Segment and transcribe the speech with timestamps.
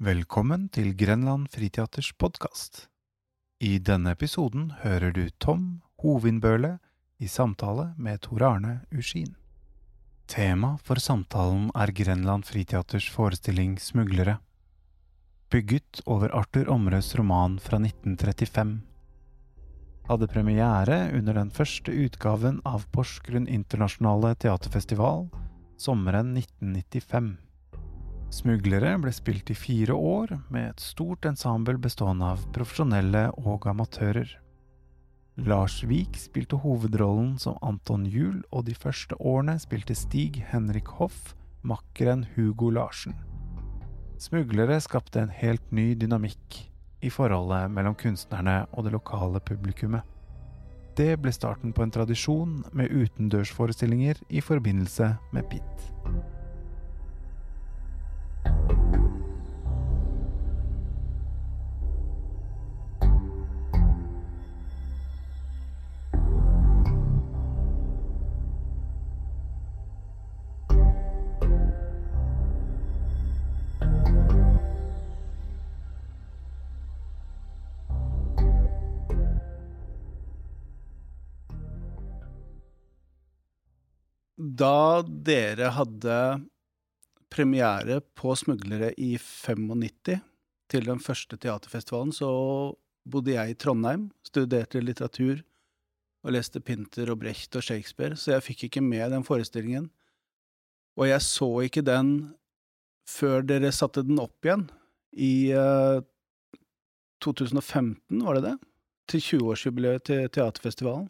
[0.00, 2.86] Velkommen til Grenland Friteaters podkast.
[3.60, 6.78] I denne episoden hører du Tom Hovinbøle
[7.20, 9.34] i samtale med Tor Arne Uskin.
[10.24, 14.38] Tema for samtalen er Grenland Friteaters forestilling Smuglere.
[15.52, 18.72] Bygget over Arthur Omrøs roman fra 1935.
[20.08, 25.26] Hadde premiere under den første utgaven av Porsgrunn internasjonale teaterfestival
[25.76, 27.49] sommeren 1995.
[28.30, 34.30] Smuglere ble spilt i fire år med et stort ensemble bestående av profesjonelle og amatører.
[35.50, 41.34] Lars Vik spilte hovedrollen som Anton Juel, og de første årene spilte Stig Henrik Hoff
[41.66, 43.18] makkeren Hugo Larsen.
[44.20, 46.60] Smuglere skapte en helt ny dynamikk
[47.02, 50.04] i forholdet mellom kunstnerne og det lokale publikummet.
[50.94, 55.90] Det ble starten på en tradisjon med utendørsforestillinger i forbindelse med Pitt.
[84.60, 86.40] Da dere hadde
[87.30, 90.20] premiere på Smuglere i 95,
[90.70, 92.30] til den første teaterfestivalen, så
[93.10, 95.40] bodde jeg i Trondheim, studerte litteratur
[96.22, 99.88] og leste Pinter og Brecht og Shakespeare, så jeg fikk ikke med den forestillingen.
[101.00, 102.12] Og jeg så ikke den
[103.08, 104.68] før dere satte den opp igjen,
[105.10, 106.04] i uh,
[107.24, 108.56] 2015, var det det?
[109.10, 111.08] Til 20-årsjubileet til teaterfestivalen.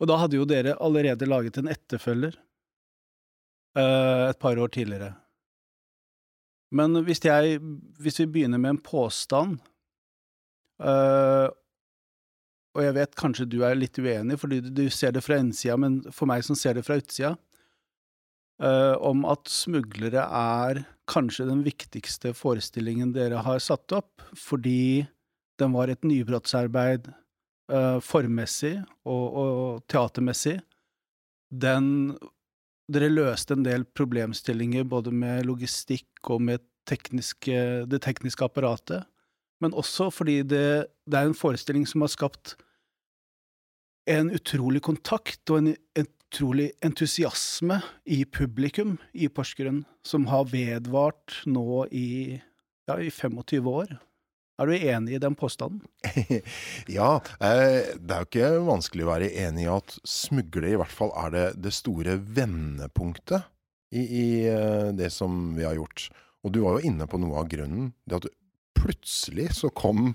[0.00, 2.36] Og da hadde jo dere allerede laget en etterfølger
[3.76, 5.12] et par år tidligere.
[6.74, 7.60] Men hvis jeg
[8.00, 9.58] Hvis vi begynner med en påstand
[10.82, 11.48] uh,
[12.74, 16.02] Og jeg vet kanskje du er litt uenig, fordi du, ser det fra innsida, men
[16.12, 17.30] for meg som ser det fra utsida,
[18.60, 25.06] uh, om at Smuglere er kanskje den viktigste forestillingen dere har satt opp, fordi
[25.56, 27.08] den var et nybrottsarbeid
[27.72, 28.74] uh, formmessig
[29.08, 30.58] og, og, teatermessig,
[31.48, 32.12] den
[32.92, 39.08] Dere løste en del problemstillinger både med logistikk og med tekniske, det tekniske apparatet,
[39.60, 42.54] men også fordi det, det, er en forestilling som har skapt
[44.06, 45.72] en utrolig kontakt og en,
[46.26, 52.40] utrolig entusiasme i publikum i Porsgrunn, som har vedvart nå i,
[52.90, 53.94] ja, i 25 år.
[54.56, 55.82] Er du enig i den påstanden?
[56.98, 57.10] ja,
[57.44, 61.12] eh, det er jo ikke vanskelig å være enig i at smugle i hvert fall
[61.24, 63.44] er det, det store vendepunktet
[63.92, 66.08] i, i, eh, det som vi har gjort.
[66.40, 67.90] Og du var jo inne på noe av grunnen.
[68.08, 68.30] Det at
[68.78, 70.14] plutselig så kom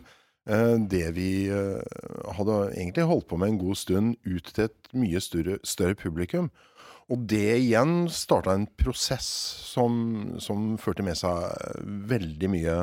[0.49, 5.21] eh, det vi hadde egentlig holdt på med en god stund, ut til et mye
[5.21, 6.49] større, større publikum.
[7.13, 9.29] Og det igjen starta en prosess
[9.69, 12.79] som, som førte med seg veldig mye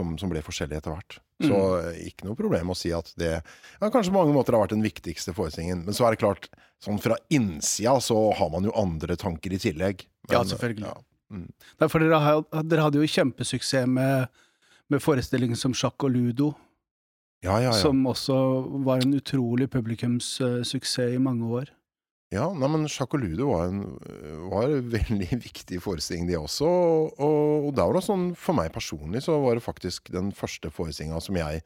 [0.00, 1.18] som, som, ble forskjellig etter hvert.
[1.42, 2.00] Så mm.
[2.08, 4.84] ikke noe problem å si at det ja, kanskje på mange måter har vært den
[4.84, 5.84] viktigste forestillingen.
[5.86, 6.48] Men så er det klart,
[6.82, 10.06] sånn fra innsida så har man jo andre tanker i tillegg.
[10.28, 10.88] Men, ja, selvfølgelig.
[10.88, 10.98] Ja.
[11.32, 11.48] Mm.
[11.80, 12.34] Derfor dere,
[12.68, 14.42] dere, hadde jo kjempesuksess med,
[14.92, 16.52] med forestillingen som sjakk og ludo.
[17.42, 17.78] Ja, ja, ja.
[17.78, 18.36] Som også
[18.86, 21.72] var en utrolig publikumssuksess i mange år.
[22.32, 23.82] Ja, nei, men Sjakk og Ludo var en,
[24.48, 26.64] var en veldig viktig forestilling, det også.
[26.64, 30.30] Og, og, og da var det sånn, for meg personlig så var det faktisk den
[30.36, 31.60] første forestillinga som jeg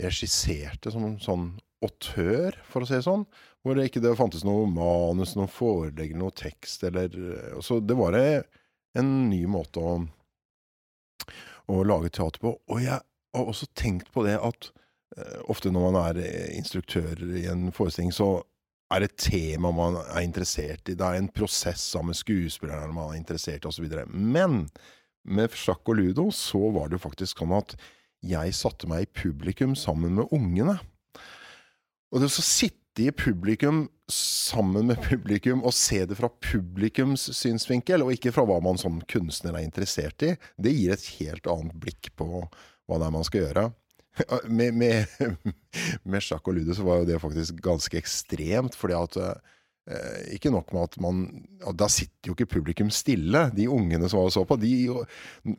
[0.00, 1.46] regisserte som sånn
[1.84, 3.24] autør, for å si det sånn.
[3.64, 7.16] Hvor det ikke det fantes noe manus, noe forelegg, noe tekst eller
[7.64, 9.96] Så det var en ny måte å,
[11.72, 12.54] å lage teater på.
[12.68, 14.70] Og jeg har også tenkt på det at
[15.16, 16.22] uh, ofte når man er
[16.56, 18.40] instruktør i en forestilling, så
[18.90, 20.96] er et tema man er interessert i.
[20.98, 23.86] Det er en prosess sammen med skuespillerne man er interessert i, osv.
[24.10, 24.64] Men
[25.22, 27.76] med sjakk og ludo så var det faktisk sånn at
[28.26, 30.76] jeg satte meg i publikum sammen med ungene.
[32.10, 38.02] Og det å sitte i publikum sammen med publikum og se det fra publikums synsvinkel,
[38.02, 41.78] og ikke fra hva man som kunstner er interessert i, det gir et helt annet
[41.80, 43.68] blikk på hva det er man skal gjøre.
[44.58, 45.06] med, med,
[46.02, 50.52] med, sjakk og ludo så var jo det faktisk ganske ekstremt, fordi at eh, ikke
[50.52, 51.22] nok med at man
[51.78, 53.46] Da sitter jo ikke publikum stille.
[53.56, 54.72] De ungene som var og så på, de,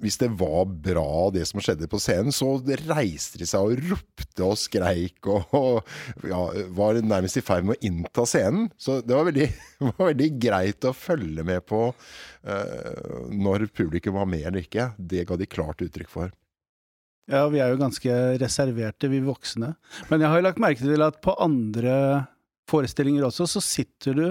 [0.03, 2.53] hvis det var bra det som skjedde på scenen, så
[2.89, 6.41] reiste de seg og ropte og skreik og, og ja,
[6.75, 8.69] var nærmest i ferd med å innta scenen.
[8.81, 9.47] Så det var veldig,
[9.87, 14.91] var veldig greit å følge med på eh, når publikum var med eller ikke.
[14.97, 16.35] Det ga de klart uttrykk for.
[17.31, 19.73] Ja, vi er jo ganske reserverte, vi voksne.
[20.09, 22.27] Men jeg har jo lagt merke til at på andre
[22.69, 24.25] forestillinger også, så sitter du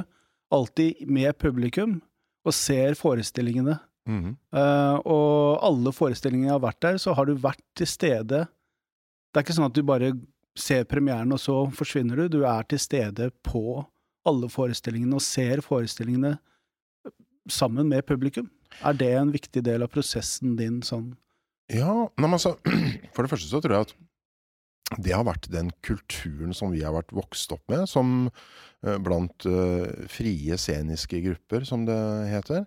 [0.52, 2.00] alltid med publikum
[2.44, 3.78] og ser forestillingene.
[4.08, 4.34] Mm -hmm.
[4.56, 8.46] uh, og alle forestillingene jeg har vært der, så har du vært til stede.
[9.30, 10.12] Det er ikke sånn at du bare
[10.56, 12.28] ser premieren, og så forsvinner du.
[12.28, 13.84] Du er til stede på
[14.26, 16.38] alle forestillingene og ser forestillingene
[17.48, 18.50] sammen med publikum.
[18.84, 21.16] Er det en viktig del av prosessen din sånn?
[21.70, 22.56] Ja, nei, altså,
[23.14, 23.98] For det første så tror jeg at
[24.98, 29.46] det har vært den kulturen som vi har vært vokst opp med, som eh, blant
[29.46, 32.64] uh, frie sceniske grupper, som det heter.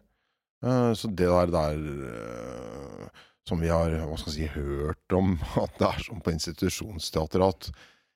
[0.64, 5.36] Uh, så det der, der uh, som vi har hva skal si, hørt om
[5.66, 7.74] at det er som på institusjonsteater, at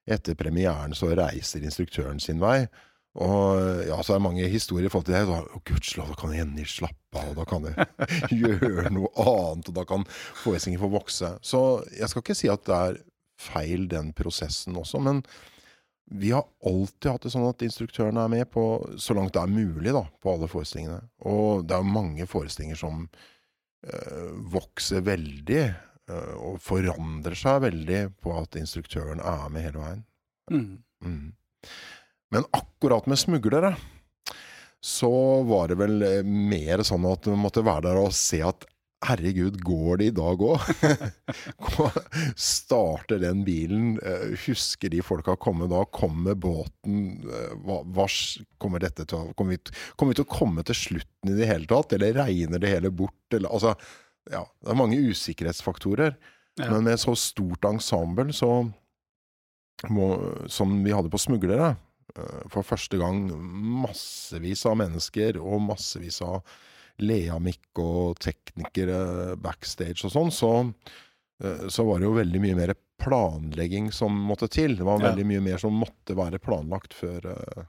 [0.07, 2.62] etter premieren så reiser instruktøren sin vei.
[3.18, 5.25] Og ja, så er det mange historier i forhold til det.
[5.25, 9.78] Da, oh, gudskjelov, da kan Jenny slappe av, da kan jeg gjøre noe annet, og
[9.80, 10.06] da kan
[10.44, 11.31] forestillingen få vokse.
[11.42, 11.62] Så
[11.98, 13.00] jeg skal ikke si at det er
[13.42, 15.24] feil, den prosessen også, men
[16.08, 18.64] vi har alltid hatt det sånn at instruktørene er med på,
[19.02, 21.02] så langt det er mulig, da, på alle forestillingene.
[21.28, 23.02] Og det er jo mange forestillinger som
[23.84, 25.66] øh, vokser veldig,
[26.14, 30.06] øh, og forandrer seg veldig på at instruktøren er med hele veien.
[30.54, 30.78] Mm.
[31.04, 31.28] Mm.
[32.34, 33.76] Men akkurat med smuglere
[34.84, 35.10] så
[35.48, 38.66] var det vel eh, mer sånn at du måtte være der og se at
[39.08, 40.64] herregud, går det i dag òg?
[42.36, 44.00] Starter den bilen?
[44.02, 45.84] eh, Husker de folka komme da?
[45.94, 47.24] Kommer båten?
[47.30, 48.08] eh, Hva, hva
[48.62, 49.62] kommer dette til å kommer vi,
[49.96, 51.94] kommer vi til å komme til slutten i det hele tatt?
[51.98, 53.18] Eller regner det hele bort?
[53.34, 53.76] Eller, altså,
[54.32, 56.18] ja, det er mange usikkerhetsfaktorer.
[56.58, 56.72] Ja.
[56.72, 58.52] Men med så stort ensemble så
[59.94, 60.08] må,
[60.50, 61.76] som vi hadde på Smuglere,
[62.54, 63.25] for første gang
[63.84, 66.42] massevis av mennesker og massevis av
[67.04, 70.52] leamikk og teknikere backstage og sånn, så,
[71.44, 74.75] eh, så var det jo veldig mye mer planlegging som måtte til.
[74.80, 75.12] Det var Ja.
[75.12, 77.66] veldig mye mer som måtte være planlagt før eh,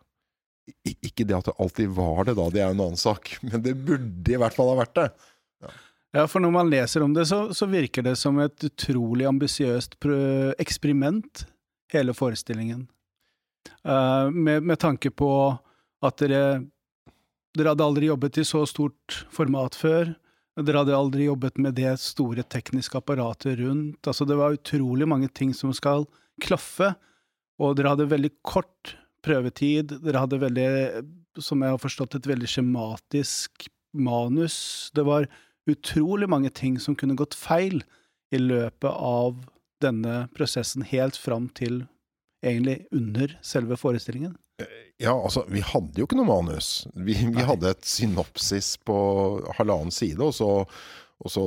[0.85, 3.62] Ikke det at det alltid var det, da, det er jo en annen sak, men
[3.65, 5.11] det burde i hvert fall ha vært det.
[6.17, 9.97] Ja, for når man leser om det, så, så virker det som et utrolig ambisiøst
[10.59, 11.45] eksperiment,
[11.93, 12.87] hele forestillingen.
[13.85, 15.31] Eh, med, med tanke på
[16.05, 16.65] at dere
[17.56, 20.12] Dere hadde aldri jobbet i så stort format før.
[20.62, 23.99] Dere hadde aldri jobbet med det store tekniske apparatet rundt.
[24.06, 26.05] Altså, det var utrolig mange ting som skal
[26.44, 26.93] klaffe,
[27.59, 28.93] og dere hadde veldig kort
[29.26, 29.97] prøvetid.
[30.05, 30.69] Dere hadde veldig,
[31.43, 33.67] som jeg har forstått, et veldig skjematisk
[33.97, 34.59] manus.
[34.94, 35.26] Det var
[35.67, 37.81] utrolig mange ting som kunne gått feil
[38.31, 39.41] i løpet av
[39.82, 41.87] denne prosessen, helt fram til
[42.44, 44.37] egentlig under selve forestillingen.
[44.99, 46.88] Ja, altså, vi hadde jo ikke noe manus.
[46.94, 48.96] Vi, vi hadde et synopsis på
[49.58, 50.49] halvannen side, og så,
[51.23, 51.44] og så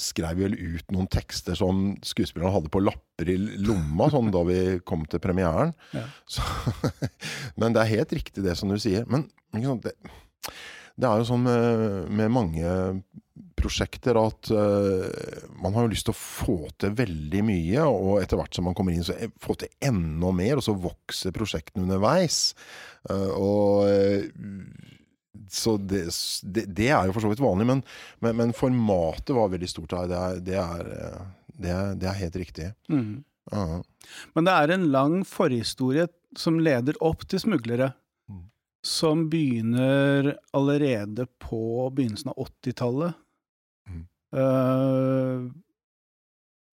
[0.00, 4.44] skrev vi vel ut noen tekster som skuespillerne hadde på lapper i lomma, sånn da
[4.48, 5.74] vi kom til premieren.
[5.96, 6.06] Ja.
[6.28, 6.44] Så,
[7.60, 9.04] men det er helt riktig det som du sier.
[9.10, 9.28] Men
[9.84, 9.92] det,
[10.96, 12.72] det er jo sånn med, med mange
[13.58, 15.06] prosjekter at uh,
[15.62, 18.76] man har jo lyst til å få til veldig mye, og etter hvert som man
[18.78, 22.54] kommer inn, så eh, få til enda mer, og så vokser prosjektene underveis.
[23.10, 24.52] Uh, og
[25.48, 26.04] så det,
[26.42, 27.84] det, det er jo for så vidt vanlig, men,
[28.24, 30.10] men, men formatet var veldig stort her.
[30.10, 30.90] Det er, det er,
[31.58, 32.72] det er, er helt riktig.
[32.92, 33.22] Mm.
[33.52, 33.80] Ja.
[34.36, 37.94] Men det er en lang forhistorie som leder opp til smuglere,
[38.28, 38.42] Mm.
[38.84, 43.16] som begynner allerede på begynnelsen av 80-tallet.
[44.34, 45.48] Eh,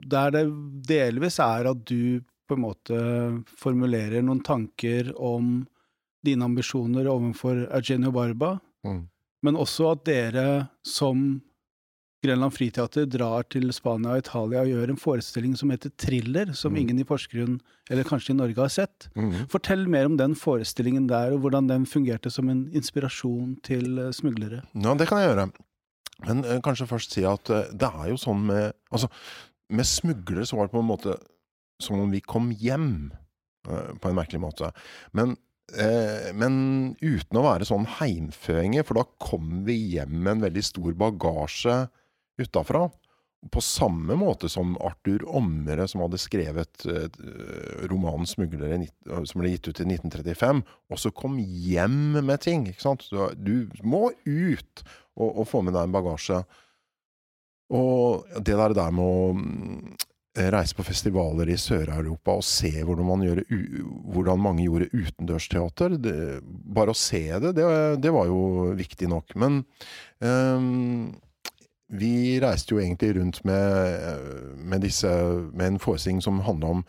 [0.06, 0.44] der det
[0.90, 2.98] delvis er at du på en måte
[3.58, 5.64] formulerer noen tanker om
[6.26, 9.08] dine ambisjoner overfor Eugenio Barba, Mm.
[9.44, 11.42] men også at dere som
[12.24, 16.74] Grenland Friteater drar til Spania og Italia og gjør en forestilling som heter Thriller, som
[16.74, 16.78] Mm.
[16.82, 17.60] ingen i Porsgrunn,
[17.90, 19.10] eller kanskje i Norge, har sett.
[19.16, 19.48] Mm.
[19.48, 24.12] Fortell mer om den forestillingen der, og hvordan den fungerte som en inspirasjon til eh,
[24.12, 24.64] smuglere.
[24.74, 25.52] Ja, det kan jeg gjøre.
[26.24, 29.10] Men eh, kanskje først si at eh, det er jo sånn med Altså,
[29.76, 31.18] med smuglere så var det på en måte
[31.84, 33.12] som om vi kom hjem,
[33.68, 34.72] eh, på en merkelig måte.
[35.12, 35.36] Men,
[35.76, 40.64] eh, men uten å være sånn heimføinger, for da kom vi hjem med en veldig
[40.64, 41.90] stor bagasje
[42.40, 42.92] utafra.
[43.52, 47.10] på samme måte som Arthur Omre, som hadde skrevet eh,
[47.86, 52.66] romanen 'Smuglere', eh, som ble gitt ut i 1935, også kom hjem med ting.
[52.66, 53.06] ikke sant?
[53.38, 54.84] Du må ut
[55.16, 56.42] og, og få med deg en bagasje.
[57.76, 59.96] Og det der, der med å mm,
[60.54, 63.42] reise på festivaler i Sør-Europa og se hvordan, man gjør,
[64.14, 67.68] hvordan mange gjorde utendørsteater det, Bare å se det, det,
[68.04, 69.36] det var jo viktig nok.
[69.40, 69.64] Men
[70.20, 71.14] um,
[71.96, 74.06] vi reiste jo egentlig rundt med,
[74.58, 75.10] med, disse,
[75.54, 76.86] med en forestilling som handla om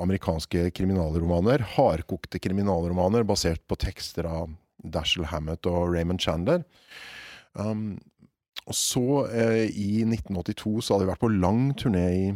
[0.00, 1.62] amerikanske kriminalromaner.
[1.76, 4.50] Hardkokte kriminalromaner basert på tekster av
[4.80, 6.64] Dashiell Hammett og Raymond Chandler.
[7.58, 7.98] Um,
[8.70, 12.26] og så, eh, i 1982, så hadde vi vært på lang turné i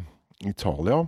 [0.48, 1.04] Italia.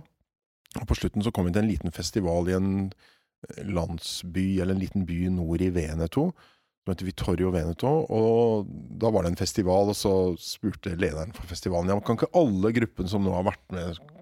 [0.77, 4.75] Og på slutten så kom vi til en liten festival i en eh, landsby, eller
[4.75, 7.91] en liten by nord i Veneto, som heter Vittorio Veneto.
[8.07, 8.69] Og
[9.01, 12.71] da var det en festival, og så spurte lederen for festivalen ja, kan ikke alle
[12.75, 14.13] gruppene som nå har vært med på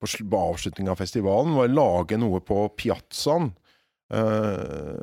[0.00, 3.50] på avslutningen av festivalen, var lage noe på piazzaen
[4.08, 4.96] eh,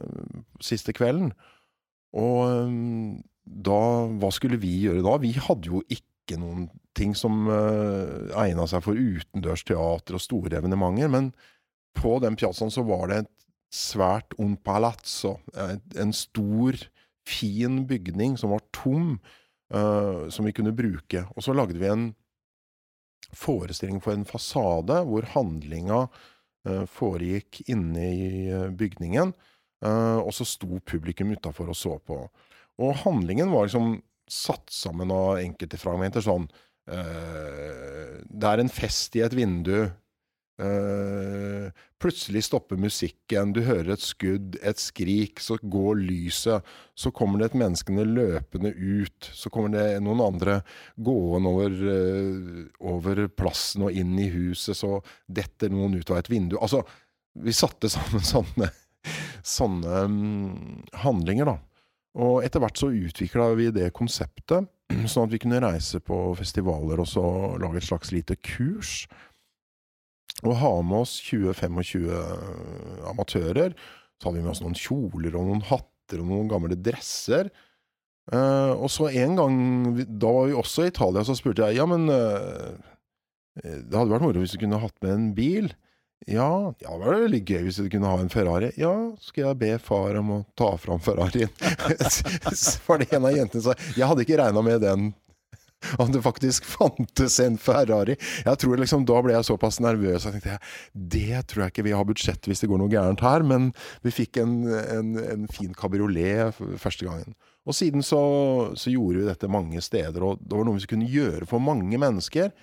[0.57, 1.35] siste kvelden?
[2.17, 2.71] Og eh,
[3.47, 3.79] da,
[4.19, 5.15] hva skulle vi gjøre da?
[5.23, 11.11] Vi hadde jo ikke noen ting som uh, egna seg for utendørsteater og store evenementer,
[11.13, 11.31] men
[11.97, 13.33] på den piazzaen så var det et
[13.73, 16.77] svært un palazzo, eh, en stor,
[17.27, 19.17] fin bygning som var tom,
[19.75, 21.25] uh, som vi kunne bruke.
[21.35, 22.05] Og så lagde vi en
[23.35, 29.33] forestilling for en fasade, hvor handlinga uh, foregikk inne i eh, bygningen,
[29.85, 32.21] uh, og så sto publikum utafor og så på.
[32.77, 36.49] Og handlingen var liksom satt sammen av enkelte fragmenter, sånn
[36.91, 39.87] eh, Det er en fest i et vindu.
[40.57, 41.69] Eh,
[42.01, 46.65] plutselig stopper musikken, du hører et skudd, et skrik, så går lyset.
[46.97, 49.29] Så kommer det et menneskene løpende ut.
[49.33, 50.59] Så kommer det noen andre
[50.97, 54.77] gående over, eh, over plassen og inn i huset.
[54.77, 56.57] Så detter noen ut av et vindu.
[56.57, 56.83] Altså,
[57.37, 58.71] vi satte sammen sånne,
[59.45, 61.59] sånne mm, handlinger, da.
[62.17, 64.65] Og etter hvert så utvikla vi det konseptet,
[65.11, 67.23] sånn at vi kunne reise på festivaler og så
[67.61, 69.03] lage et slags lite kurs.
[70.45, 72.09] Og ha med oss 20-25
[73.09, 73.77] amatører.
[74.17, 77.49] Så hadde vi med oss noen kjoler og noen hatter og noen gamle dresser.
[78.27, 79.57] Uh, og så en gang,
[80.19, 82.75] da var vi også i Italia, så spurte jeg ja, men uh,
[83.63, 85.69] det hadde vært moro hvis du kunne hatt med en bil.
[86.25, 88.71] Ja, ja, det var veldig gøy hvis du kunne ha en Ferrari.
[88.79, 91.51] Ja, skal jeg be far om å ta fram Ferrarien?
[92.87, 95.11] var det en av jentene sa Jeg hadde ikke regna med den.
[96.01, 98.17] At det faktisk fantes en Ferrari.
[98.43, 100.57] Jeg tror liksom, Da ble jeg såpass nervøs at jeg tenkte
[101.13, 103.45] det tror jeg ikke vi har budsjett hvis det går noe gærent her.
[103.45, 103.69] Men
[104.05, 107.37] vi fikk en, en, en fin kabriolet første gangen.
[107.67, 108.19] Og siden så,
[108.79, 111.99] så gjorde vi dette mange steder, og det var noe vi kunne gjøre for mange
[111.99, 112.53] mennesker.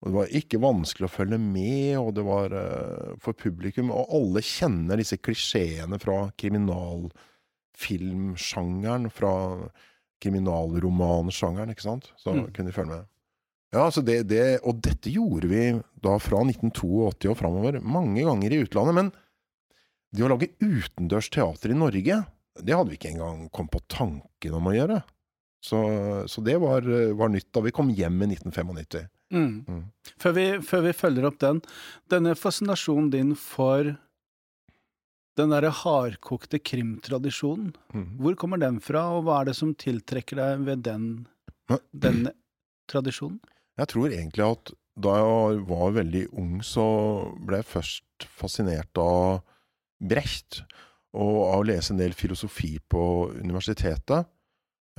[0.00, 3.90] Og det var ikke vanskelig å følge med, og det var uh, for publikum.
[3.92, 9.32] Og alle kjenner disse klisjeene fra kriminalfilmsjangeren, fra
[10.24, 12.08] kriminalromansjangeren, ikke sant?
[12.16, 12.48] Så Mm.
[12.52, 13.04] kunne de følge med.
[13.72, 18.50] Ja, altså det, det, og dette gjorde vi da fra 1982 og framover, mange ganger
[18.50, 18.94] i utlandet.
[18.94, 19.12] Men
[20.12, 22.24] det å lage utendørs teater i Norge,
[22.60, 24.98] det hadde vi ikke engang kommet på tanken om å gjøre.
[25.62, 25.78] Så,
[26.26, 26.82] så det var,
[27.14, 29.06] var nytt da vi kom hjem i 1995.
[29.30, 29.64] Mm.
[29.68, 29.82] Mm.
[30.18, 31.60] Før, vi, før vi følger opp den,
[32.10, 33.92] denne fascinasjonen din for
[35.38, 38.08] den derre hardkokte krimtradisjonen, Mm.
[38.20, 41.06] hvor kommer den fra, og hva er det som tiltrekker deg ved den,
[41.94, 42.28] den
[42.90, 43.38] tradisjonen?
[43.78, 46.84] Jeg tror egentlig at da jeg var veldig ung, så
[47.46, 49.40] ble jeg først fascinert av
[50.00, 50.62] Brecht,
[51.14, 53.00] og av å lese en del filosofi på
[53.40, 54.26] universitetet.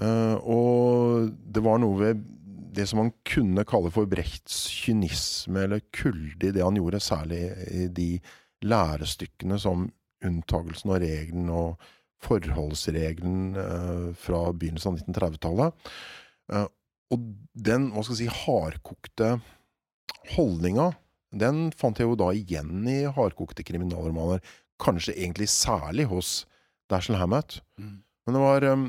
[0.02, 2.24] Eh, og det var noe ved
[2.72, 7.42] det som man kunne kalle for Brechts kynisme, eller kulde i det han gjorde, særlig
[7.68, 8.12] i de
[8.64, 9.90] lærestykkene som
[10.26, 11.90] unntagelsen og regelen og
[12.22, 15.90] forholdsregelen eh, fra begynnelsen av 1930-tallet.
[16.54, 16.68] Eh,
[17.12, 17.24] og
[17.58, 19.32] den, hva skal jeg si, hardkokte
[20.36, 20.92] holdninga,
[21.32, 24.44] den fant jeg jo da igjen i hardkokte kriminalromaner.
[24.82, 26.32] Kanskje egentlig særlig hos
[26.92, 27.60] Dashiell Hammett.
[27.80, 28.02] Mm.
[28.26, 28.86] Men det var um,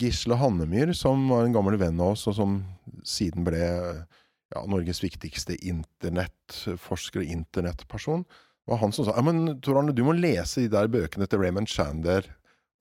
[0.00, 2.58] Gisle Hannemyr, som var en gammel venn av oss, og som
[3.06, 8.26] siden ble ja, Norges viktigste internettforsker og internettperson.
[8.28, 12.28] Det var han som sa ja, du må lese de der bøkene til Raymond Chandler.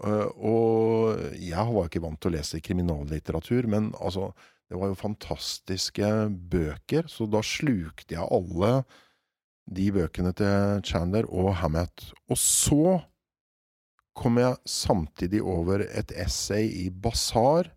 [0.03, 4.33] Uh, og jeg var ikke vant til å lese kriminallitteratur, men altså
[4.67, 6.07] det var jo fantastiske
[6.51, 8.81] bøker, så da slukte jeg alle
[9.67, 12.09] de bøkene til Chandler og Hammett.
[12.27, 12.97] Og så
[14.17, 17.69] kom jeg samtidig over et essay i Basar,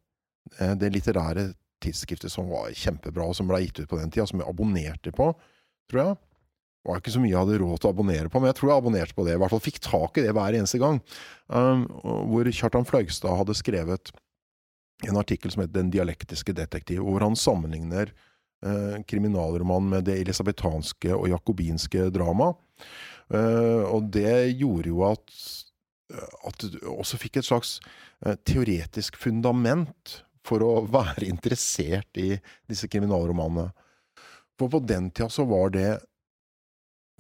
[0.59, 4.27] eh, det litterære tidsskriftet som var kjempebra, og som ble gitt ut på den tida,
[4.29, 5.31] som jeg abonnerte på,
[5.91, 6.19] tror jeg.
[6.81, 8.71] Det var ikke så mye jeg hadde råd til å abonnere på, men jeg tror
[8.71, 9.37] jeg abonnerte på det.
[9.37, 11.01] I hvert fall fikk tak i det hver eneste gang.
[11.53, 11.85] Um,
[12.33, 14.13] hvor Kjartan Fløgstad hadde skrevet
[15.09, 18.13] en artikkel som het Den dialektiske detektiv, hvor han sammenligner
[18.65, 22.53] eh, kriminalromanen med det elisabethanske og jakobinske drama.
[23.33, 25.25] Eh, og det gjorde jo at,
[26.19, 27.79] at du også fikk et slags
[28.25, 32.33] eh, teoretisk fundament for å være interessert i
[32.71, 33.71] disse kriminalromanene.
[34.61, 35.91] For på den tida så var det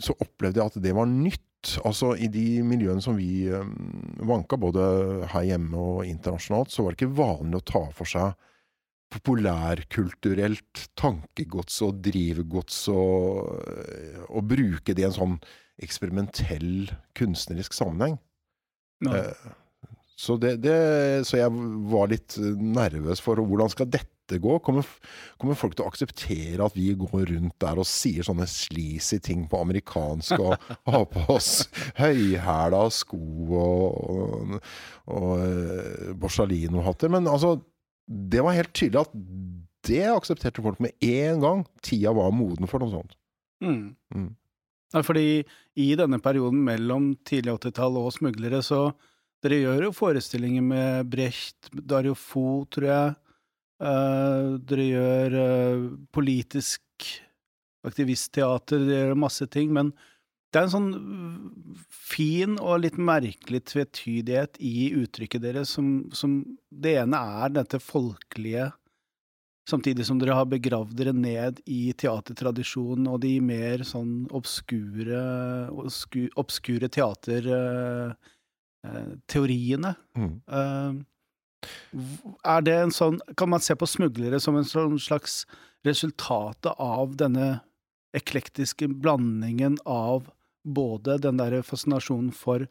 [0.00, 1.74] Så opplevde jeg at det var nytt.
[1.84, 3.74] Altså I de miljøene som vi um,
[4.24, 4.80] vanka, både
[5.28, 8.32] her hjemme og internasjonalt, så var det ikke vanlig å ta for seg
[9.12, 13.60] populærkulturelt tankegods og drivgods og,
[14.30, 15.36] og bruke det i en sånn
[15.84, 18.16] eksperimentell kunstnerisk sammenheng.
[19.08, 19.50] Eh,
[20.20, 20.78] så, det, det,
[21.28, 21.52] så jeg
[21.90, 24.58] var litt nervøs for hvordan skal dette gå?
[24.62, 24.86] Kommer,
[25.40, 29.46] kommer folk til å akseptere at vi går rundt der og sier sånne sleazy ting
[29.50, 30.54] på amerikansk og
[30.92, 31.64] har på oss
[31.98, 33.22] høyhæla sko
[33.62, 34.60] og, og,
[35.16, 37.10] og eh, Borsalino-hatter?
[37.16, 37.56] Men altså,
[38.06, 39.16] det var helt tydelig at
[39.88, 41.64] det aksepterte folk med en gang.
[41.82, 43.16] Tida var moden for noe sånt.
[43.64, 43.96] Mm.
[44.14, 44.30] Mm.
[44.90, 45.44] Ja, fordi
[45.78, 48.90] i denne perioden mellom tidlig 80-tall og smuglere, så
[49.40, 53.12] Dere gjør jo forestillinger med Brecht, Dario Fo, tror jeg.
[53.80, 57.06] Eh, dere gjør eh, politisk
[57.88, 59.94] aktivistteater, dere gjør masse ting, men
[60.50, 60.90] det er en sånn
[61.88, 68.68] fin og litt merkelig tvetydighet i uttrykket deres, som, som Det ene er dette folkelige,
[69.70, 75.20] samtidig som dere har begravd dere ned i teatertradisjonen og de mer sånn obskure,
[75.70, 79.92] obsku, obskure teaterteoriene.
[80.18, 80.34] Mm.
[80.58, 80.92] Eh,
[82.48, 85.44] er det en sånn Kan man se på smuglere som en sånn slags
[85.84, 87.60] resultatet av denne
[88.16, 90.32] eklektiske blandingen av
[90.64, 92.66] både den der fascinasjonen for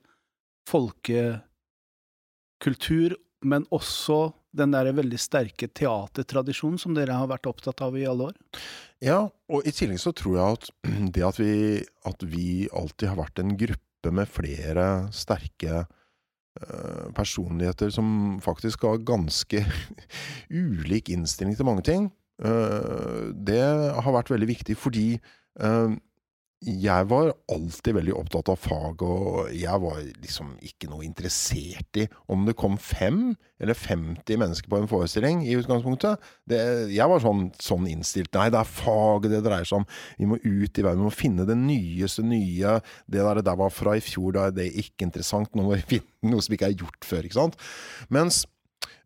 [0.69, 8.07] folkekultur, men også den der veldig sterke teatertradisjonen som dere har vært opptatt av i
[8.09, 8.39] alle år?
[9.05, 10.69] Ja, og i tillegg så tror jeg at
[11.15, 11.53] det at vi,
[12.09, 19.03] at vi alltid har vært en gruppe med flere sterke eh, personligheter som faktisk har
[19.05, 19.63] ganske
[20.49, 22.09] ulik innstilling til mange ting,
[22.41, 25.97] eh, det har vært veldig viktig fordi eh,
[26.59, 32.03] jeg var alltid veldig opptatt av fag, og jeg var liksom ikke noe interessert i
[32.27, 33.29] om det kom fem
[33.63, 36.19] eller 50 mennesker på en forestilling i utgangspunktet.
[36.51, 36.59] Det,
[36.91, 38.33] jeg var sånn, sånn innstilt.
[38.35, 39.87] Nei, det er faget det dreier seg om.
[40.19, 42.75] Vi må ut i verden, vi må finne det nyeste nye.
[43.07, 45.55] Det der, det der var fra i fjor, da er det ikke interessant.
[45.55, 47.55] Nå må vi finne noe som ikke er gjort før, ikke sant.
[48.11, 48.43] Mens,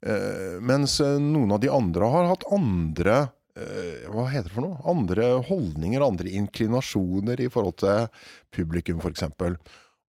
[0.02, 4.80] øh, mens eh, noen av de andre har hatt andre hva heter det for noe?
[4.90, 8.08] Andre holdninger, andre inklinasjoner i forhold til
[8.56, 9.60] publikum, eksempel.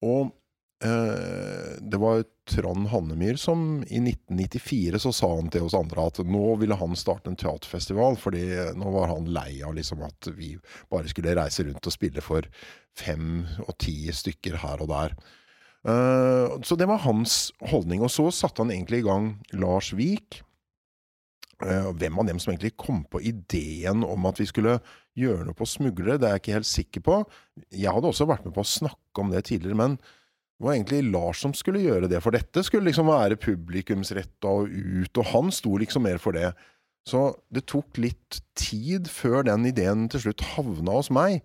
[0.03, 0.31] Og
[0.85, 6.19] eh, det var Trond Hannemyr som i 1994 så sa han til oss andre at
[6.27, 8.43] nå ville han starte en teaterfestival, fordi
[8.79, 10.53] nå var han lei av liksom at vi
[10.91, 12.47] bare skulle reise rundt og spille for
[12.99, 15.15] fem og ti stykker her og der.
[15.87, 18.03] Eh, så det var hans holdning.
[18.03, 20.41] Og så satte han egentlig i gang Lars Vik.
[21.63, 24.79] Eh, hvem av dem som egentlig kom på ideen om at vi skulle
[25.19, 27.19] gjøre noe på smuglere, det er jeg ikke helt sikker på.
[27.71, 31.01] Jeg hadde også vært med på å snakke om det tidligere, men det var egentlig
[31.11, 35.51] Lars som skulle gjøre det, for dette skulle liksom være publikumsretta og ut, og han
[35.55, 36.51] sto liksom mer for det.
[37.09, 41.41] Så det tok litt tid før den ideen til slutt havna hos meg.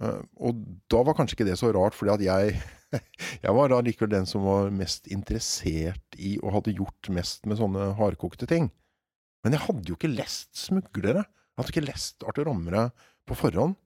[0.00, 2.62] Eh, Og da var kanskje ikke det så rart, fordi at jeg
[3.42, 7.56] Jeg var da likevel den som var mest interessert i, og hadde gjort mest med
[7.56, 8.66] sånne hardkokte ting.
[9.42, 11.24] Men jeg hadde jo ikke lest Smuglere.
[11.26, 12.88] Jeg hadde ikke lest Arthur Rommere
[13.28, 13.76] på forhånd,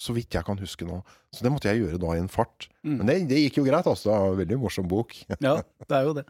[0.00, 1.00] så vidt jeg kan huske nå.
[1.34, 2.70] Så det måtte jeg gjøre da i en fart.
[2.86, 2.96] Mm.
[3.00, 4.08] Men det, det gikk jo greit, altså.
[4.08, 5.16] Det var en veldig morsom bok.
[5.44, 6.26] Ja, det er jo det.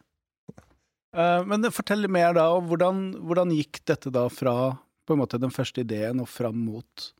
[1.16, 4.74] Eh, men fortell mer da, hvordan, hvordan gikk dette da fra
[5.06, 7.10] på en måte den første ideen og fram mot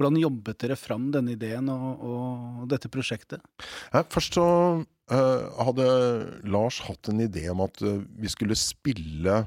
[0.00, 3.42] Hvordan jobbet dere fram denne ideen og, og dette prosjektet?
[3.92, 4.44] Ja, først så
[4.80, 5.88] uh, hadde
[6.48, 9.42] Lars hatt en idé om at uh, vi skulle spille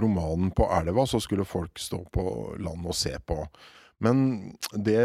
[0.00, 2.24] romanen på elva, så skulle folk stå på
[2.64, 3.42] land og se på.
[4.02, 4.18] Men
[4.72, 5.00] det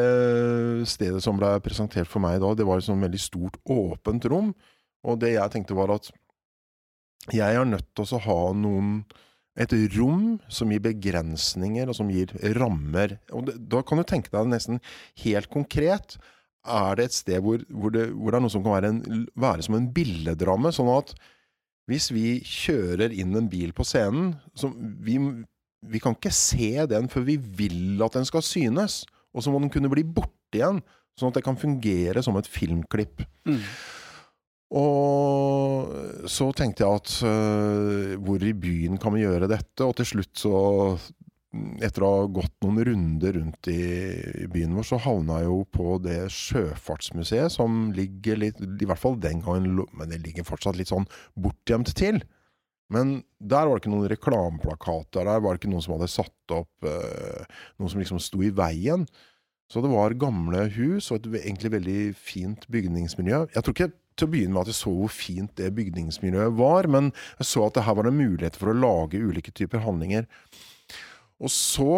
[0.90, 4.54] stedet som ble presentert for meg da, det var et sånn veldig stort, åpent rom.
[5.08, 6.10] Og det jeg tenkte var at
[7.36, 9.02] jeg er nødt til å ha noen
[9.60, 13.18] et rom som gir begrensninger, og som gir rammer.
[13.36, 14.80] Og det, da kan du tenke deg nesten
[15.26, 16.16] helt konkret.
[16.64, 19.26] Er det et sted hvor, hvor, det, hvor det er noe som kan være, en,
[19.40, 20.72] være som en billedramme?
[20.76, 21.12] Sånn at
[21.90, 25.18] hvis vi kjører inn en bil på scenen som vi,
[25.90, 29.02] vi kan ikke se den før vi vil at den skal synes.
[29.34, 30.82] Og så må den kunne bli borte igjen,
[31.18, 33.24] sånn at det kan fungere som et filmklipp.
[33.50, 33.62] Mm.
[34.80, 39.86] Og så tenkte jeg at uh, hvor i byen kan vi gjøre dette?
[39.86, 40.54] Og til slutt så
[41.82, 43.80] etter å ha gått noen runder rundt i,
[44.54, 49.18] byen vår, så havna jeg jo på det Sjøfartsmuseet, som ligger litt I hvert fall
[49.22, 52.22] den gangen, men det ligger fortsatt litt sånn bortgjemt til.
[52.94, 56.54] Men der var det ikke noen reklameplakater, der var det ikke noen som hadde satt
[56.54, 59.06] opp eh, noe som liksom sto i veien.
[59.70, 63.44] Så det var gamle hus og et egentlig veldig fint bygningsmiljø.
[63.54, 66.90] Jeg tror ikke til å begynne med at jeg så hvor fint det bygningsmiljøet var,
[66.92, 70.26] men jeg så at det her var det muligheter for å lage ulike typer handlinger.
[71.40, 71.96] Og så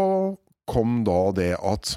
[0.69, 1.95] kom da det at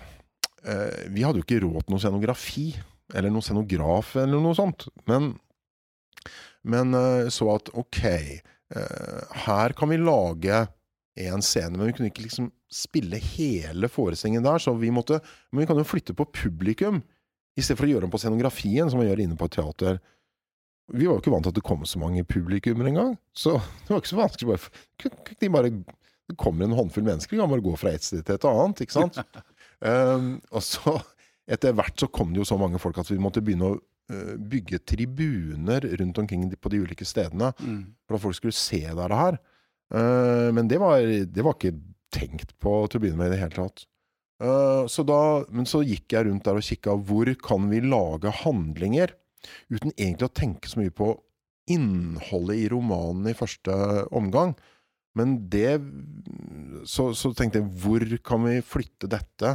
[0.65, 2.69] eh, vi hadde jo ikke råd til noe scenografi,
[3.15, 4.87] eller noen scenograf eller noe sånt.
[5.11, 5.35] Men,
[6.67, 10.65] men eh, så at ok, eh, her kan vi lage
[11.21, 15.21] en scene, men vi kunne ikke liksom spille hele forestillingen der, så vi måtte
[15.53, 17.03] Men vi kan jo flytte på publikum,
[17.55, 20.01] i stedet for å gjøre om på scenografien, som man gjør inne på et teater.
[20.91, 23.93] Vi var jo ikke vant til at det kom så mange publikummere engang, så det
[23.93, 24.49] var ikke så vanskelig.
[24.51, 25.71] Bare, de bare
[26.31, 28.81] det kommer en håndfull mennesker, vi kan bare gå fra et sted til et annet,
[28.85, 29.19] ikke sant?
[29.85, 30.95] um, og så,
[31.51, 34.35] etter hvert så kom det jo så mange folk at vi måtte begynne å uh,
[34.41, 37.83] bygge tribuner rundt omkring på de ulike stedene, Mm.
[38.09, 39.41] for at folk skulle se der det her.
[39.95, 41.77] Uh, men det var, det var ikke
[42.15, 43.85] tenkt på til å begynne med i det hele tatt.
[44.43, 45.21] Uh, så da,
[45.55, 49.13] men så gikk jeg rundt der og kikka hvor kan vi lage handlinger,
[49.69, 51.13] uten egentlig å tenke så mye på
[51.71, 53.73] innholdet i romanen i første
[54.13, 54.55] omgang.
[55.18, 55.79] Men det
[56.90, 59.55] så, så tenkte jeg, hvor kan vi flytte dette?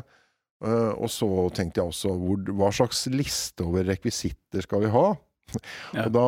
[0.59, 5.09] Uh, og så tenkte jeg også, hvor, hva slags liste over rekvisitter skal vi ha?
[5.95, 6.03] Ja.
[6.05, 6.23] Og da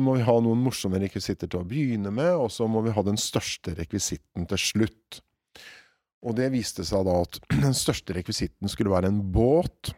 [0.00, 3.02] må vi ha noen morsomme rekvisitter til å begynne med, og så må vi ha
[3.04, 5.18] den største rekvisitten til slutt.
[6.24, 9.92] Og det viste seg da at den største rekvisitten skulle være en båt.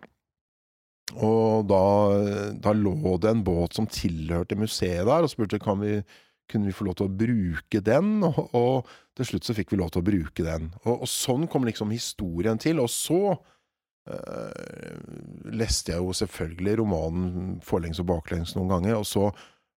[1.14, 1.84] Og da,
[2.58, 6.00] da lå det en båt som tilhørte museet der, og spurte kan vi,
[6.50, 9.80] kunne vi få lov til å bruke den, og, og til slutt så fikk vi
[9.80, 10.70] lov til å bruke den.
[10.84, 13.20] Og, og sånn kom liksom historien til, og så
[14.10, 15.00] øh,
[15.54, 19.30] leste jeg jo selvfølgelig romanen forlengs og baklengs noen ganger, og så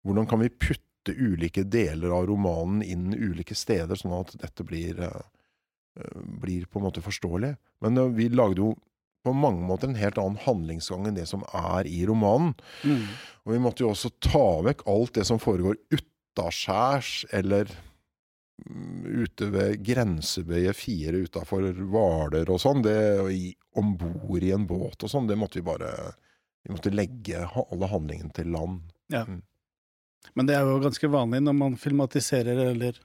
[0.06, 4.98] hvordan kan vi putte ulike deler av romanen inn ulike steder, sånn at dette blir,
[5.06, 7.54] eh, blir på en måte forståelig.
[7.84, 8.74] Men øh, vi lagde jo
[9.26, 12.54] på mange måter en helt annen handlingsgang enn det som er i romanen.
[12.86, 13.08] Mm.
[13.46, 15.78] Og vi måtte jo også ta vekk alt det som foregår
[16.36, 17.70] utaskjærs, eller
[18.68, 22.96] mm, ute ved grensebøye fire utafor Hvaler og sånn, det
[23.76, 26.14] om bord i en båt og sånn, det måtte vi bare
[26.66, 28.80] Vi måtte legge alle handlingene til land.
[30.34, 32.96] Men det er jo ganske vanlig når man filmatiserer eller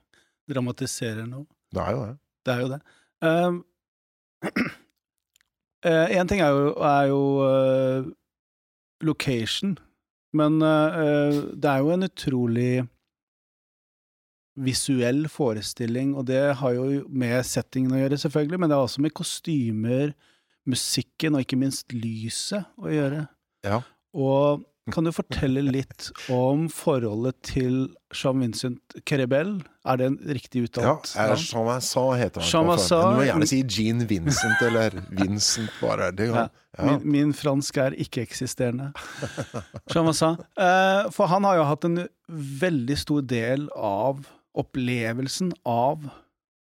[0.49, 1.45] dramatiserer noe.
[1.69, 2.15] Det er jo det.
[2.41, 2.79] Det er jo det.
[3.21, 3.59] Um,
[6.17, 8.09] en ting er jo, er jo uh,
[9.05, 9.77] location,
[10.33, 12.71] men uh, det er jo en utrolig
[14.59, 19.03] visuell forestilling, og det har jo med settingen å gjøre, selvfølgelig, men det har også
[19.05, 20.11] med kostymer,
[20.69, 23.23] musikken og ikke minst lyset å gjøre.
[23.65, 23.79] Ja.
[24.13, 27.75] Og kan du fortelle litt om forholdet til
[28.17, 29.59] Jean-Vincent Kerebel?
[29.87, 31.43] Er det en riktig Ja, uttalt navn?
[31.45, 32.49] Chamassan heter han.
[32.89, 36.11] Du må gjerne si Jean Vincent eller Vincent, bare.
[36.11, 36.47] Det, Ja.
[36.77, 36.83] ja.
[36.89, 38.91] Min, min fransk er ikke-eksisterende.
[39.93, 40.43] Jean-Vincent.
[40.59, 42.03] Eh, for han har jo hatt en
[42.65, 44.25] veldig stor del av
[44.57, 46.03] opplevelsen av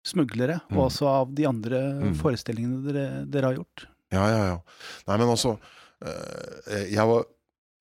[0.05, 0.77] smuglere, Mm.
[0.77, 2.13] og også av de andre Mm.
[2.19, 3.85] forestillingene dere, dere har gjort.
[4.11, 4.59] Ja, ja, ja.
[5.07, 5.57] Nei, men altså
[6.05, 7.23] eh, Jeg var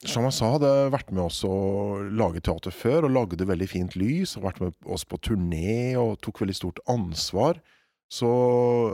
[0.05, 3.94] som jeg sa, hadde vært med oss og laget teater før, og lagde veldig fint
[3.94, 4.37] lys.
[4.37, 7.61] Og vært med oss på turné og tok veldig stort ansvar.
[8.11, 8.26] Så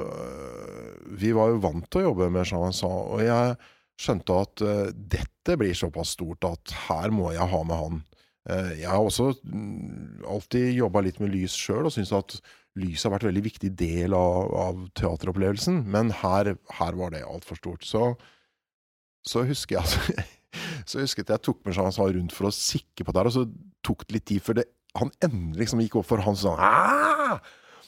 [0.02, 3.56] eh, vi var jo vant til å jobbe med Chamassan, og jeg
[3.98, 8.02] skjønte at eh, dette blir såpass stort at her må jeg ha med han.
[8.48, 12.38] Eh, jeg har også mm, alltid jobba litt med lys sjøl, og syns at
[12.78, 17.26] lys har vært en veldig viktig del av, av teateropplevelsen, men her, her var det
[17.26, 17.86] altfor stort.
[17.86, 18.12] Så,
[19.26, 20.34] så husker jeg at
[20.90, 23.46] så husket jeg tok med Jean rundt for å sikke på det her, og så
[23.84, 27.38] tok det litt tid før det, han endelig liksom gikk opp for han sånn ah!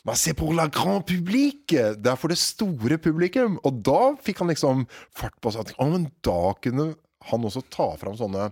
[0.04, 1.74] Men c'est pour la grand public!
[1.74, 3.58] Det er for det store publikum!
[3.68, 5.74] Og da fikk han liksom fart på seg.
[5.76, 6.86] Å, men da kunne
[7.28, 8.46] han også ta fram sånne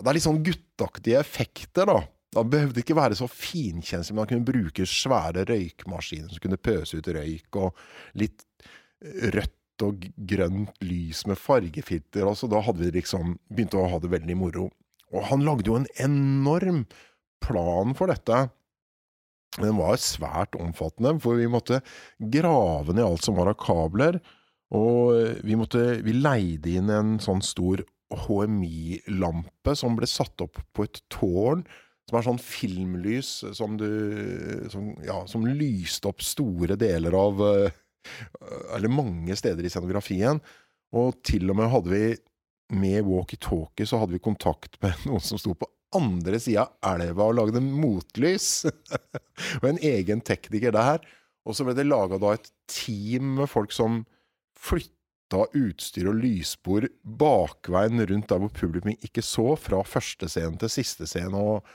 [0.00, 2.00] Det er litt sånn gutteaktige effekter, da.
[2.32, 6.96] Han behøvde ikke være så finkjenslig, men han kunne bruke svære røykmaskiner som kunne pøse
[6.96, 7.76] ut røyk, og
[8.16, 8.46] litt
[9.34, 12.24] rødt og grønt lys med fargefilter.
[12.24, 14.70] Altså, da hadde vi liksom begynt å ha det veldig moro.
[15.12, 16.84] Og han lagde jo en enorm
[17.44, 18.46] plan for dette.
[19.58, 21.82] Den var svært omfattende, for vi måtte
[22.32, 24.22] grave ned alt som var av kabler.
[24.72, 27.82] Og vi, måtte, vi leide inn en sånn stor
[28.24, 31.64] HMI-lampe som ble satt opp på et tårn.
[32.08, 33.88] Som er sånn filmlys som, du,
[34.72, 37.76] som, ja, som lyste opp store deler av eh,
[38.74, 40.42] Eller mange steder i scenografien.
[40.98, 42.06] Og til og med hadde vi
[42.72, 47.28] med walkietalkie så hadde vi kontakt med noen som sto på andre sida av elva
[47.28, 48.64] og lagde motlys.
[49.60, 51.04] og en egen tekniker der.
[51.46, 54.02] Og så ble det laga et team med folk som
[54.58, 55.01] flytta
[55.56, 61.08] utstyr og lysbord bakveien rundt der hvor publikum ikke så, fra første scene til siste
[61.08, 61.36] scene.
[61.36, 61.66] og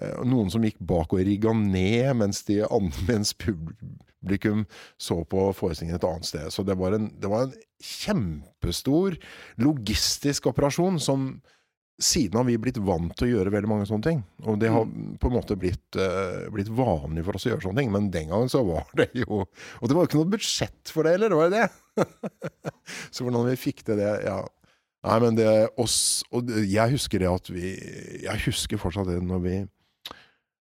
[0.00, 2.62] eh, noen som gikk bak og rigga ned mens, de,
[3.08, 4.66] mens publikum
[5.00, 6.50] så på forestillingen et annet sted.
[6.54, 9.18] Så det var en, det var en kjempestor
[9.58, 11.34] logistisk operasjon som
[12.00, 14.22] siden har vi blitt vant til å gjøre veldig mange sånne ting.
[14.48, 15.18] Og det har Mm.
[15.20, 17.92] på en måte blitt, uh, blitt vanlig for oss å gjøre sånne ting.
[17.92, 21.04] Men den gangen så var det jo Og det var jo ikke noe budsjett for
[21.04, 22.06] det heller, var det det?
[23.12, 24.40] så hvordan vi fikk til det, ja.
[25.02, 27.74] Nei, men det oss Og jeg husker det at vi
[28.22, 29.56] Jeg husker fortsatt det når vi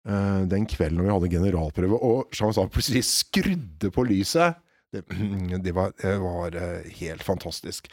[0.07, 4.57] uh, Den kvelden når vi hadde generalprøve, og Jean sa plutselig skrudde på lyset.
[4.93, 5.03] Det,
[5.65, 7.89] det var, det var eh, helt fantastisk.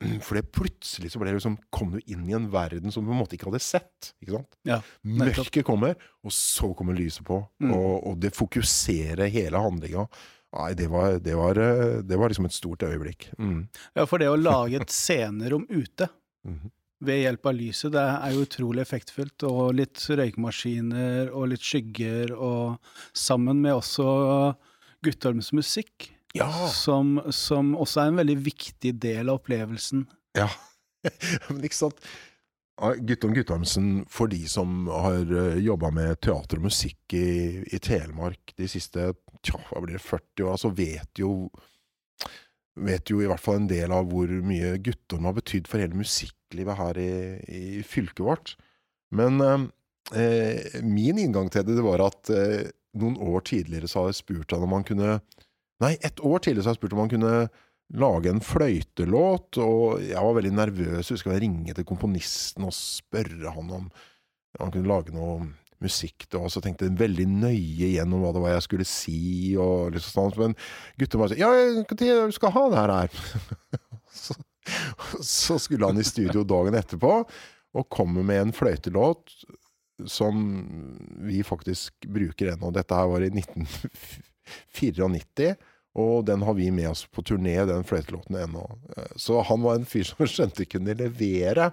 [0.26, 3.10] For det plutselig så ble det liksom, kom du inn i en verden som du
[3.10, 4.12] på en måte ikke hadde sett.
[4.22, 4.58] Ikke sant?
[4.68, 4.80] Ja.
[5.04, 7.42] Mørket kommer, og så kommer lyset på.
[7.62, 7.72] Mm.
[7.76, 10.06] Og, og det fokuserer hele handlinga.
[10.56, 13.28] Nei, det var, det, var, eh, det var liksom et stort øyeblikk.
[13.38, 13.68] Mm.
[13.94, 16.08] Ja, for det å lage et scenerom ute
[16.48, 16.70] Mhm.
[17.04, 19.44] ved hjelp av lyset, det er jo utrolig effektfullt.
[19.46, 22.78] Og litt røykmaskiner og litt skygger, og
[23.16, 24.06] sammen med også
[25.04, 26.48] Guttorms musikk, Ja.
[26.70, 30.04] som, som også er en veldig viktig del av opplevelsen.
[30.38, 30.48] Ja,
[31.50, 32.04] men ikke sant
[32.80, 35.28] Guttorm Guttormsen, for de som har
[35.60, 39.10] jobba med teater og musikk i, i Telemark de siste
[39.44, 41.50] tja, hva blir det, 40 åra, så vet jo
[42.80, 45.98] Vet jo i hvert fall en del av hvor mye Guttorm har betydd for hele
[45.98, 47.10] musikklivet her i,
[47.50, 48.52] i fylket vårt.
[49.12, 49.42] Men
[50.14, 54.20] eh, min inngang til det, det var at eh, noen år tidligere så hadde jeg
[54.22, 55.18] spurt han om han kunne
[55.80, 57.34] Nei, ett år tidligere så hadde jeg spurt om han kunne
[58.00, 61.08] lage en fløytelåt, og jeg var veldig nervøs.
[61.08, 63.88] Jeg husker jeg ringe til komponisten og spørre han om
[64.58, 65.46] han kunne lage noe
[65.80, 66.26] musikk.
[66.28, 69.56] til, Og så tenkte veldig nøye gjennom hva det var jeg skulle si.
[69.56, 70.38] og liksom sånn.
[70.38, 70.56] Men
[71.00, 73.10] gutten bare sa ja, når skal ha det her her?
[74.22, 74.32] så,
[75.24, 77.12] så skulle han i studio dagen etterpå
[77.70, 79.30] og komme med en fløytelåt
[80.08, 80.34] som
[81.26, 82.70] vi faktisk bruker ennå.
[82.74, 85.56] Dette her var i 1994.
[85.98, 88.62] Og den har vi med oss på turné, den fløytelåten ennå.
[88.96, 91.72] Eh, Så han var en fyr som skjønte kunne levere.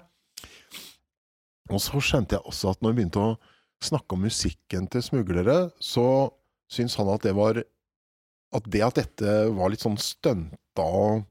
[1.70, 3.38] Og så skjønte jeg også at når vi begynte å
[3.84, 6.32] snakke om musikken til smuglere, så
[6.72, 7.64] syntes han at det var
[8.56, 11.26] At det at dette var litt sånn stunta og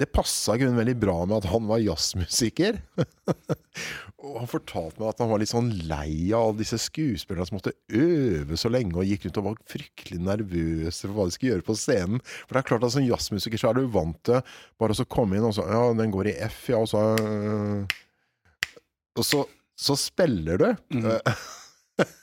[0.00, 2.78] Det passa kun veldig bra med at han var jazzmusiker.
[4.24, 7.58] og han fortalte meg at han var litt sånn lei av alle disse skuespillerne som
[7.58, 11.52] måtte øve så lenge og gikk rundt og var fryktelig nervøse for hva de skulle
[11.52, 12.22] gjøre på scenen.
[12.46, 14.40] For det er klart at som jazzmusiker så er du vant til
[14.80, 17.84] bare å komme inn og så Ja, den går i F, ja, og så øh,
[19.20, 19.44] Og så,
[19.76, 20.68] så spiller du.
[20.96, 21.12] Mm.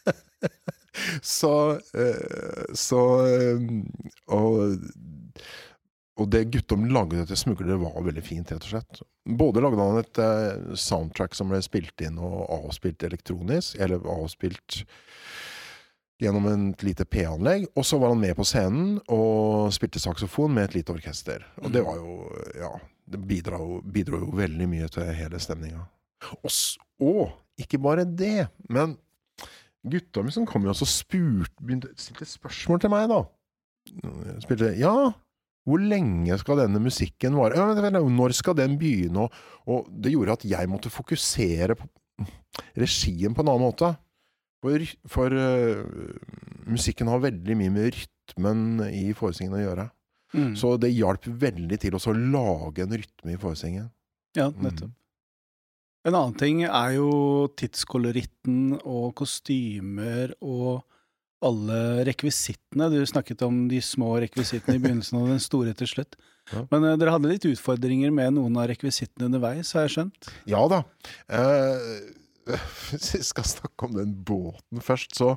[1.38, 1.54] så
[1.94, 3.62] øh, Så øh,
[4.34, 4.82] Og
[6.18, 9.02] og det Guttorm lagde til smuglere, var veldig fint, rett og slett.
[9.38, 14.82] Både lagde han et eh, soundtrack som ble spilt inn og avspilt elektronisk, eller avspilt
[16.18, 20.70] gjennom et lite P-anlegg, og så var han med på scenen og spilte saksofon med
[20.70, 21.46] et lite orkester.
[21.62, 22.20] Og det var jo,
[22.58, 22.74] ja
[23.08, 25.86] Det bidro, bidro jo veldig mye til hele stemninga.
[26.42, 26.50] Og,
[27.00, 28.98] og ikke bare det, men
[29.88, 33.22] Guttorm som kom jo også spurt, begynte, stilte spørsmål til meg, da.
[34.44, 35.14] Spilte Ja,
[35.68, 37.60] hvor lenge skal denne musikken vare?
[38.08, 39.28] Når skal den begynne?
[39.68, 41.90] Og, det gjorde at jeg måtte fokusere på
[42.80, 43.92] regien på en annen måte.
[44.64, 45.84] For, for uh,
[46.66, 49.90] musikken har veldig mye med rytmen i forestillingen å gjøre.
[50.34, 50.54] Mm.
[50.60, 53.92] Så det hjalp veldig til å lage en rytme i forestillingen.
[54.38, 54.64] Ja, Mm.
[54.66, 54.96] nettopp.
[56.08, 60.86] En annen ting er jo tidskoloritten og kostymer og
[61.46, 62.90] alle rekvisittene.
[62.94, 66.20] Du snakket om de små rekvisittene i begynnelsen og den store til slutt.
[66.48, 66.62] Ja.
[66.72, 70.30] Men uh, dere hadde litt utfordringer med noen av rekvisittene underveis, har jeg skjønt?
[70.48, 70.78] Ja da.
[71.28, 71.90] Eh,
[72.88, 75.34] hvis vi skal snakke om den båten først, så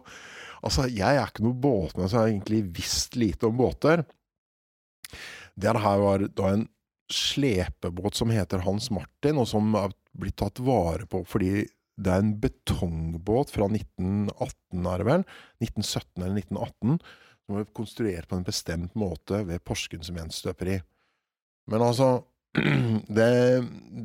[0.61, 4.03] Altså, jeg er ikke noe båtmann, så jeg har egentlig visst lite om båter.
[5.57, 6.67] Det her var da en
[7.11, 11.65] slepebåt som heter Hans Martin, og som er blitt tatt vare på fordi
[12.01, 15.25] det er en betongbåt fra 1918, er vel?
[15.61, 16.99] 1917 eller 1918.
[17.45, 20.79] Som var konstruert på en bestemt måte ved Porsgrunn sementstøperi.
[21.71, 22.11] Men altså
[23.19, 23.31] det,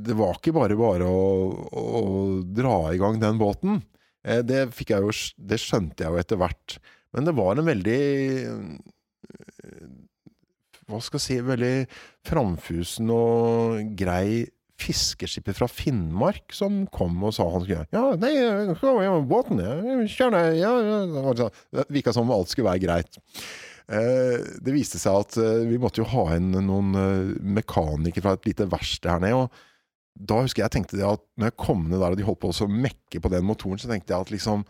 [0.05, 1.21] det, var ikke bare bare å,
[1.81, 2.01] å,
[2.45, 3.79] dra i gang den båten.
[4.25, 6.77] Eh, det, jo, det skjønte jeg jo etter hvert.
[7.15, 8.01] Men det var en veldig
[10.86, 11.75] Hva skal jeg si Veldig
[12.27, 14.43] framfusen og grei
[14.81, 19.61] fiskeskipet fra Finnmark som kom og sa han skulle Ja, nei, jeg skal med båten,
[19.63, 20.09] jeg.
[20.15, 21.47] Kjør ja, ja.
[21.71, 23.19] Det virka som om alt skulle være greit.
[23.85, 28.35] Eh, det viste seg at eh, vi måtte jo ha inn noen eh, mekanikere fra
[28.38, 29.45] et lite verksted her nede.
[29.45, 29.63] og
[30.15, 32.49] da husker jeg tenkte det at når jeg kom ned der og de holdt på
[32.49, 34.63] å mekke på den motoren, så tenkte jeg at liksom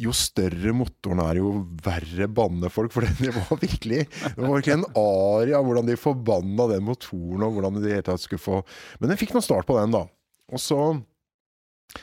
[0.00, 1.52] jo større motoren er, jo
[1.84, 2.92] verre banner folk.
[2.94, 7.56] For det var virkelig Det var virkelig en aria hvordan de forbanna den motoren, og
[7.56, 8.62] hvordan de hele tatt skulle få
[9.00, 10.06] Men den fikk noe start på den, da.
[10.52, 10.80] Og så,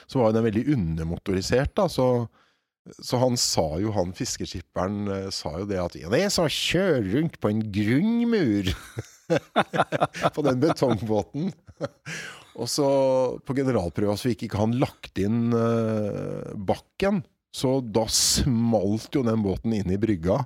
[0.05, 1.87] så var den veldig undermotorisert, da.
[1.91, 2.27] Så,
[3.01, 7.41] så han sa jo, han fiskeskipperen eh, sa jo det at er så kjøre rundt
[7.41, 8.73] på en grunnmur!
[10.35, 11.51] på den betongbåten.
[12.59, 12.87] og så
[13.45, 17.21] på generalprøva så fikk ikke han lagt inn uh, bakken.
[17.49, 20.43] Så da smalt jo den båten inn i brygga.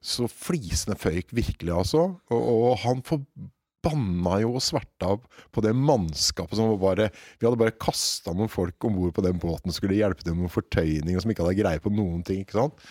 [0.00, 2.04] Så flisene føyk virkelig, altså.
[2.30, 5.16] Og, og han forbanna jo og sverta
[5.54, 7.08] på det mannskapet som var bare
[7.40, 10.44] Vi hadde bare kasta noen folk om bord på den båten som skulle hjelpe dem
[10.44, 12.44] med fortøyning, og som ikke hadde greie på noen ting.
[12.46, 12.86] ikke sant?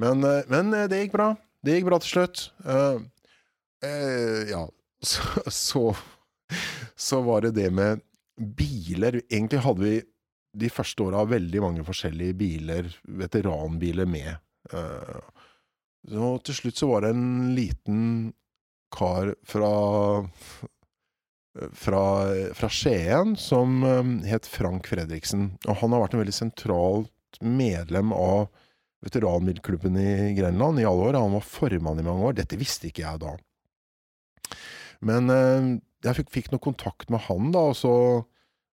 [0.00, 1.32] Men, eh, men eh, det gikk bra.
[1.64, 2.44] Det gikk bra til slutt.
[2.64, 3.00] Uh,
[3.84, 4.62] uh, ja,
[5.04, 5.82] så, så,
[6.96, 8.04] så var det det med
[8.36, 9.20] biler.
[9.28, 9.96] Egentlig hadde vi
[10.52, 14.32] de første åra veldig mange forskjellige biler, veteranbiler, med.
[14.72, 15.46] Eh,
[16.10, 18.04] så til slutt så var det en liten
[18.90, 19.72] kar fra
[21.72, 22.02] fra,
[22.54, 25.52] fra Skien som eh, het Frank Fredriksen.
[25.66, 28.48] Og han har vært en veldig sentralt medlem av
[29.04, 31.18] veteranbilklubben i Grenland i alle år.
[31.18, 32.36] Han var formann i mange år.
[32.38, 33.36] Dette visste ikke jeg da.
[35.06, 35.70] Men eh,
[36.06, 37.94] jeg fikk, fikk noe kontakt med han, da, og så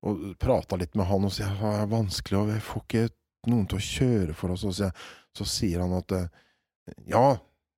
[0.05, 3.05] og prata litt med han og sier det er vanskelig, og vi får ikke
[3.51, 4.65] noen til å kjøre for oss.
[4.77, 4.89] Så,
[5.35, 6.27] så sier han at eh,
[7.09, 7.27] ja,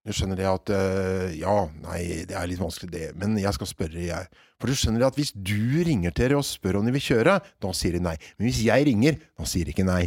[0.08, 3.72] du skjønner det at eh, ja, nei, det er litt vanskelig det, men jeg skal
[3.72, 4.30] spørre, jeg.
[4.58, 7.04] For du skjønner det at hvis du ringer til dere og spør om de vil
[7.10, 8.16] kjøre, da sier de nei.
[8.38, 10.06] Men hvis jeg ringer, da sier de ikke nei.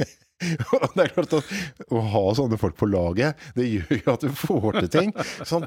[0.94, 1.50] det er klart at
[1.92, 5.12] Å ha sånne folk på laget, det gjør jo at du får til ting.
[5.42, 5.66] Sånn.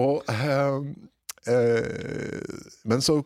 [0.00, 0.88] Og, øh,
[1.50, 2.58] øh,
[2.90, 3.20] men så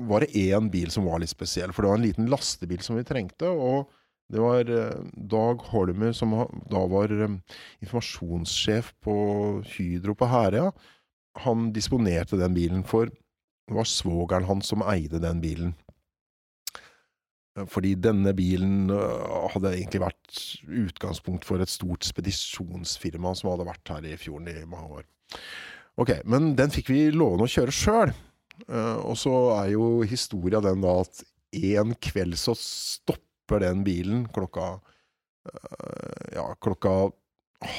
[0.00, 2.98] var det én bil som var litt spesiell, for det var en liten lastebil som
[2.98, 3.48] vi trengte.
[3.48, 3.92] og
[4.32, 6.32] det var eh, Dag Holmer, som
[6.70, 7.36] da var eh,
[7.84, 9.14] informasjonssjef på
[9.74, 10.70] Hydro på Herøya.
[11.44, 13.10] Han disponerte den bilen for
[13.64, 15.74] Det var svogeren hans som eide den bilen.
[17.58, 23.92] Eh, fordi denne bilen hadde egentlig vært utgangspunkt for et stort spedisjonsfirma som hadde vært
[23.92, 25.08] her i fjorden i mange år.
[26.00, 28.14] Ok, Men den fikk vi låne å kjøre sjøl.
[28.68, 31.24] Uh, og så er jo historia den da at
[31.74, 37.10] en kveld så stopper den bilen klokka uh, Ja, klokka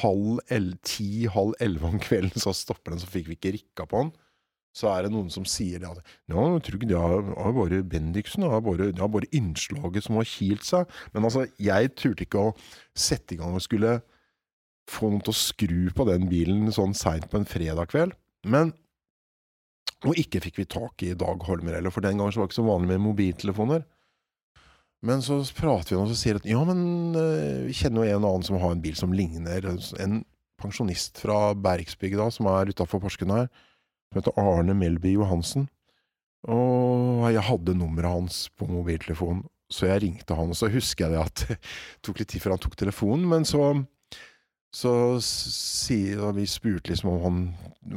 [0.00, 4.04] halv el ti-halv elleve om kvelden så stopper den, så fikk vi ikke rikka på
[4.04, 4.14] den.
[4.76, 7.80] Så er det noen som sier det at ja, jeg tror ikke det har bare
[7.86, 10.90] Bendiksen, det har bare, det har bare innslaget som har kilt seg.
[11.14, 12.54] Men altså, jeg turte ikke å
[12.92, 14.00] sette i gang og skulle
[14.90, 18.12] få noen til å skru på den bilen sånn seint på en fredag kveld.
[18.46, 18.74] Men
[20.06, 22.60] og ikke fikk vi tak i Dag Holmer heller, for den gangen var det ikke
[22.60, 23.84] så vanlig med mobiltelefoner.
[25.06, 26.80] Men så prater vi med ham og sier at ja, men
[27.14, 29.66] uh, vi kjenner jo en annen som har en bil som ligner.
[30.02, 30.20] En
[30.60, 33.50] pensjonist fra Bergsbygda som er utafor Porsgrunn her,
[34.08, 35.68] som heter Arne Melby Johansen.
[36.46, 40.52] Og jeg hadde nummeret hans på mobiltelefonen, så jeg ringte han.
[40.54, 41.58] Og så husker jeg det at det
[42.06, 43.74] tok litt tid før han tok telefonen, men så
[44.76, 47.38] så vi spurte liksom om han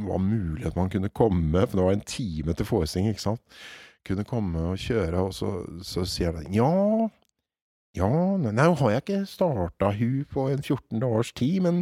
[0.07, 3.41] var mulig at man kunne komme, for det var en time til forestilling, ikke sant.
[4.07, 5.49] Kunne komme og kjøre, og så,
[5.83, 6.69] så sier han ja,
[7.97, 11.81] ja, nei, nå har jeg ikke starta hu på en 14 dagers tid, men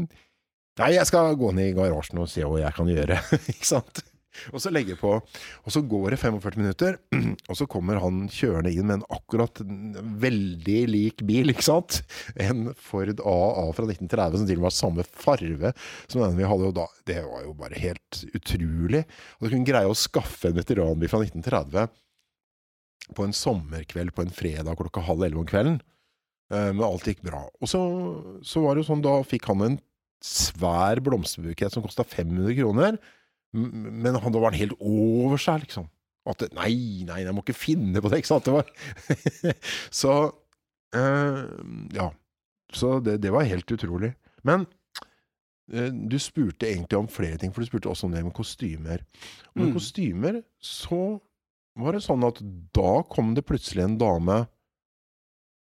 [0.80, 3.20] nei, jeg skal gå ned i garasjen og se hva jeg kan gjøre,
[3.54, 4.02] ikke sant.
[4.54, 5.14] Og så legger jeg på.
[5.18, 6.98] Og så går det 45 minutter,
[7.50, 9.62] og så kommer han kjørende inn med en akkurat
[10.24, 12.02] veldig lik bil, ikke sant?
[12.36, 15.74] En Ford AA fra 1930 som til og med har samme farve
[16.08, 16.74] som den vi hadde.
[16.78, 19.06] Da, det var jo bare helt utrolig.
[19.38, 21.92] Og du kunne greie å skaffe en veteranbil fra 1930
[23.16, 25.78] på en sommerkveld på en fredag klokka halv elleve om kvelden.
[26.52, 27.46] Eh, men alt gikk bra.
[27.62, 27.82] Og så,
[28.46, 29.78] så var det jo sånn, da fikk han en
[30.24, 32.98] svær blomsterbukett som kosta 500 kroner.
[33.54, 35.88] Men han, da var han helt over seg, liksom.
[36.28, 38.48] At nei, nei, jeg må ikke finne på det, ikke sant.
[38.50, 38.68] Det var
[40.02, 40.16] så
[40.98, 41.44] øh,
[41.96, 42.10] ja.
[42.76, 44.10] Så det, det var helt utrolig.
[44.44, 44.66] Men
[45.72, 49.06] øh, du spurte egentlig om flere ting, for du spurte også om det med kostymer.
[49.54, 49.74] Og med Mm.
[49.78, 51.00] kostymer så
[51.80, 52.42] var det sånn at
[52.76, 54.42] da kom det plutselig en dame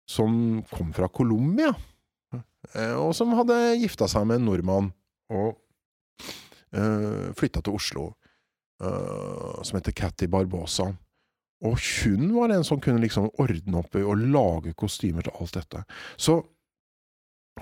[0.10, 1.74] som kom fra Colombia,
[2.74, 4.88] eh, og som hadde gifta seg med en nordmann,
[5.30, 5.58] og
[6.76, 8.08] uh, flytta til Oslo,
[8.84, 10.90] uh, som heter Catty Barbosa.
[11.66, 15.58] Og hun var en som kunne liksom ordne opp i og lage kostymer til alt
[15.58, 15.84] dette.
[16.18, 16.42] Så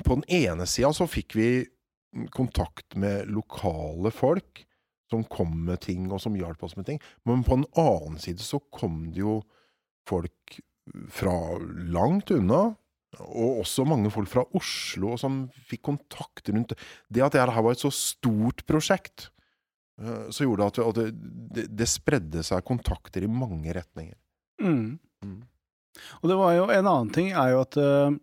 [0.03, 1.49] på den ene sida så fikk vi
[2.35, 4.65] kontakt med lokale folk
[5.11, 6.99] som kom med ting, og som hjalp oss med ting.
[7.27, 9.39] Men på den annen side så kom det jo
[10.09, 10.57] folk
[11.13, 11.35] fra
[11.93, 12.75] langt unna,
[13.19, 16.79] og også mange folk fra Oslo som fikk kontakt rundt det.
[17.09, 19.29] Det at dette var et så stort prosjekt,
[20.01, 21.17] eh, så gjorde det at,
[21.55, 24.17] det, det spredde seg kontakter i mange retninger.
[24.61, 24.97] Mm.
[25.23, 25.41] Mm.
[26.21, 28.17] Og det var jo en annen ting, er jo at eh,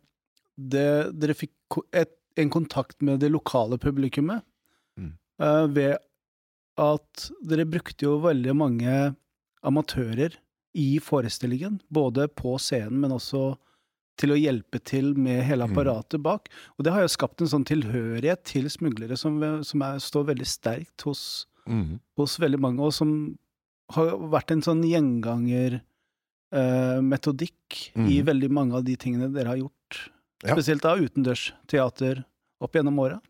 [0.57, 4.45] det, dere fikk et, en kontakt med det lokale publikummet
[4.93, 5.15] Mm.
[5.41, 5.95] eh, ved
[6.77, 8.97] at dere brukte jo veldig mange
[9.65, 10.37] amatører
[10.77, 13.55] i forestillingen, både på scenen, men også
[14.21, 15.73] til å hjelpe til med hele Mm.
[15.73, 16.49] apparatet bak.
[16.79, 20.47] Og det har jo skapt en sånn tilhørighet til smuglere som, som er, står veldig
[20.47, 22.01] sterkt hos, Mm.
[22.19, 23.39] hos veldig mange, og som
[23.91, 24.83] har vært en sånn
[26.53, 28.25] gjengangermetodikk i Mhm.
[28.27, 30.11] veldig mange av de tingene dere har gjort.
[30.45, 30.55] Ja.
[30.55, 32.25] Spesielt da utendørsteater
[32.61, 33.21] opp gjennom åra.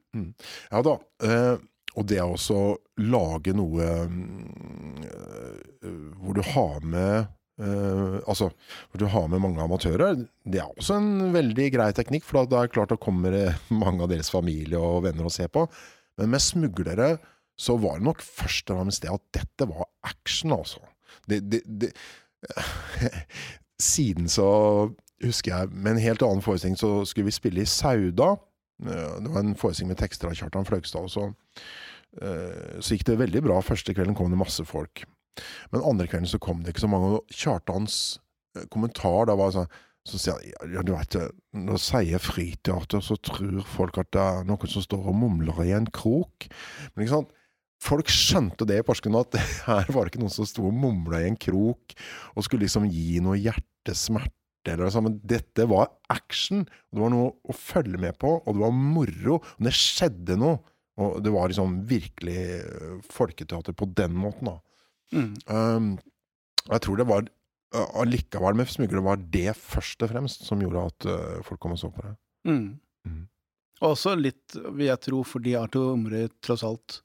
[0.70, 0.98] Ja da.
[1.22, 1.56] Eh,
[1.96, 5.88] og det å også lage noe mm, eh,
[6.20, 7.28] hvor du har med
[7.60, 8.50] eh, Altså,
[8.90, 12.62] for du har med mange amatører, det er også en veldig grei teknikk, for da
[12.62, 13.36] er det klart det kommer
[13.84, 15.66] mange av deres familie og venner å se på.
[16.20, 17.16] Men med smuglere
[17.60, 20.80] så var det nok først og fremst det at dette var action, altså.
[21.28, 21.92] Det, det, det
[23.82, 24.46] Siden så
[25.22, 28.32] husker jeg med en helt annen forestilling så skulle vi spille i Sauda.
[28.82, 31.08] Eh, Det var en forestilling med tekster av Kjartan Fløgstad.
[31.10, 31.28] Så,
[32.22, 33.60] eh, så gikk det veldig bra.
[33.62, 35.04] Første kvelden kom det masse folk.
[35.72, 37.16] Men andre kvelden så kom det ikke så mange.
[37.18, 38.02] Og Kjartans
[38.56, 39.70] eh, kommentar da var sånn
[40.02, 44.10] så sier han, ja, du vet, eh, når jeg sier friteater, så tror folk at
[44.14, 46.48] det er noen som står og mumler i en krok.
[46.92, 47.38] Men ikke sant?
[47.82, 51.22] Folk skjønte det i Porsgrunn, at her var det ikke noen som sto og mumla
[51.22, 51.94] i en krok
[52.34, 54.34] og skulle liksom gi noe hjertesmerte.
[54.62, 56.62] Eller noe sånt, men dette var action.
[56.62, 59.38] og Det var noe å følge med på, og det var moro.
[59.40, 60.60] Og det skjedde noe.
[61.02, 64.58] Og det var liksom virkelig eh, folketeater på den måten, da.
[65.12, 65.32] Mm.
[65.46, 65.92] Um,
[66.68, 70.86] jeg tror det var uh, allikevel med smuglere var det først og fremst som gjorde
[70.90, 72.14] at uh, folk kom og så på det.
[72.48, 72.66] Mm.
[73.08, 73.22] Mm.
[73.82, 77.00] Også litt, vil jeg tro, fordi Arthur Omre tross alt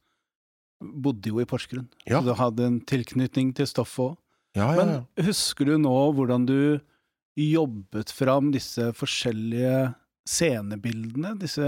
[0.78, 1.88] bodde jo i Porsgrunn.
[2.05, 2.20] Ja.
[2.20, 4.18] Så du hadde en tilknytning til stoffet òg.
[4.58, 6.80] Ja, ja, Men husker du nå hvordan du
[7.38, 9.91] jobbet fram disse forskjellige
[10.28, 11.66] scenebildene, disse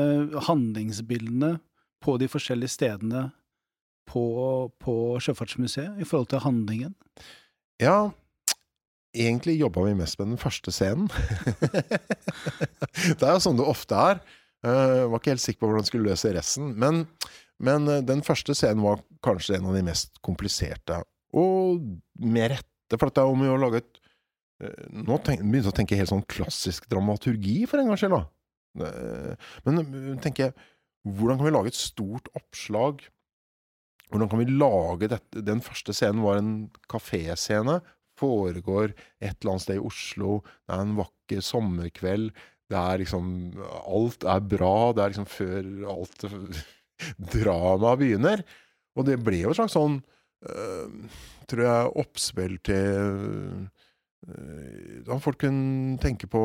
[0.48, 1.58] handlingsbildene,
[2.00, 3.26] på de forskjellige stedene
[4.10, 4.24] på,
[4.82, 6.98] på Sjøfartsmuseet, i forhold til handlingen?
[7.80, 8.10] ja
[9.16, 11.10] egentlig jobba vi mest med den første scenen.
[13.20, 14.22] det er jo sånn det ofte er.
[14.66, 16.74] Uh, var ikke helt sikker på hvordan jeg skulle løse resten.
[16.80, 17.06] Men,
[17.64, 21.02] men uh, den første scenen var kanskje en av de mest kompliserte.
[21.38, 21.86] Og
[22.20, 24.02] med rette, for det er om å lage et
[24.66, 28.20] uh, Nå tenk, begynte jeg å tenke helt sånn klassisk dramaturgi, for en gangs skyld.
[28.80, 29.34] Uh,
[29.66, 30.70] men tenker jeg,
[31.08, 33.02] hvordan kan vi lage et stort oppslag?
[34.10, 35.44] Hvordan kan vi lage dette?
[35.46, 36.54] Den første scenen var en
[36.90, 37.80] kaféscene.
[38.20, 38.92] Foregår
[39.22, 40.40] et eller annet sted i Oslo.
[40.66, 42.32] Det er en vakker sommerkveld.
[42.70, 43.30] Det er liksom
[43.86, 44.76] Alt er bra.
[44.94, 46.26] Det er liksom før alt
[47.34, 48.44] dramaet begynner.
[48.98, 50.00] Og det ble jo et slags sånn
[50.50, 53.70] øh, Tror jeg oppspill til
[54.28, 56.42] øh, Da folk kunne tenke på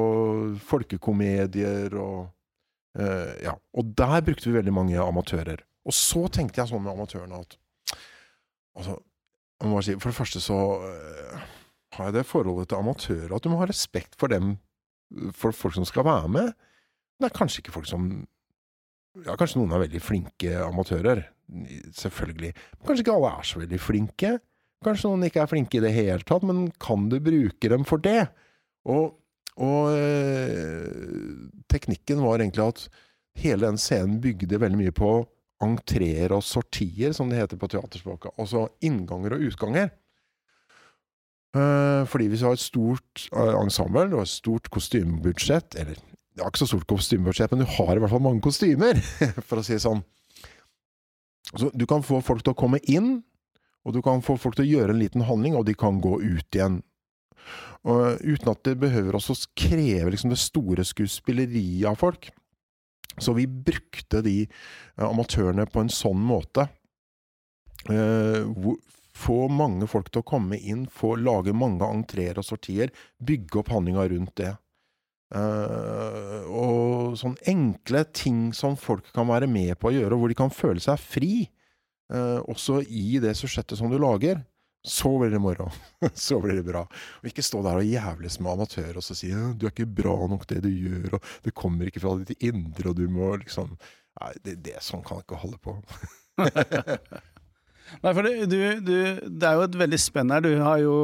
[0.68, 2.28] folkekomedier og
[3.00, 3.56] øh, Ja.
[3.74, 5.64] Og der brukte vi veldig mange amatører.
[5.84, 7.58] Og så tenkte jeg sånn med amatørene at
[8.74, 8.96] Altså,
[9.86, 11.42] si, for det første så uh,
[11.94, 14.56] har jeg det forholdet til amatører at du må ha respekt for dem
[15.30, 16.48] for folk som skal være med.
[17.20, 18.08] Det er kanskje ikke folk som
[19.22, 21.20] Ja, kanskje noen er veldig flinke amatører.
[21.94, 22.48] Selvfølgelig.
[22.50, 24.30] Men kanskje ikke alle er så veldig flinke.
[24.82, 28.02] Kanskje noen ikke er flinke i det hele tatt, men kan du bruke dem for
[28.02, 28.24] det?
[28.90, 29.14] Og,
[29.54, 32.82] og øh, teknikken var egentlig at
[33.38, 35.12] hele den scenen bygde veldig mye på
[35.62, 38.34] entreer og sortier, som det heter på teaterspråket.
[38.40, 39.92] Altså innganger og utganger.
[41.54, 46.00] Eh, fordi hvis du har et stort uh, ensemble og et stort kostymebudsjett Eller
[46.34, 48.98] det er ikke så stort kostymebudsjett, men du har i hvert fall mange kostymer,
[49.46, 50.00] for å si det sånn.
[51.54, 53.20] Så du kan få folk til å komme inn,
[53.86, 56.16] og du kan få folk til å gjøre en liten handling, og de kan gå
[56.24, 56.80] ut igjen.
[57.86, 62.32] Og, uten at det behøver også kreve liksom, det store skuespilleriet av folk.
[63.18, 66.66] Så vi brukte de eh, amatørene på en sånn måte.
[67.90, 68.42] Eh,
[69.14, 72.90] få mange folk til å komme inn, få lage mange entreer og sortier,
[73.22, 74.54] bygge opp handlinga rundt det.
[75.34, 80.36] Uh, og sånn enkle ting som folk kan være med på å gjøre, hvor de
[80.38, 81.32] kan føle seg fri,
[82.12, 84.44] uh, også i det susjettet som du lager.
[84.84, 85.70] Så blir det moro.
[86.12, 86.82] så blir det bra.
[87.22, 89.86] Og ikke stå der og jævles med amatører og så si «Ja, 'du er ikke
[89.88, 93.34] bra nok det du gjør', og 'det kommer ikke fra ditt indre', og du må
[93.40, 93.76] liksom
[94.20, 95.72] Nei, det, det sånn kan jeg ikke holde på.
[98.04, 98.94] Nei, for det, du, du,
[99.26, 100.44] det er jo et veldig spenn her.
[100.44, 100.94] Du har jo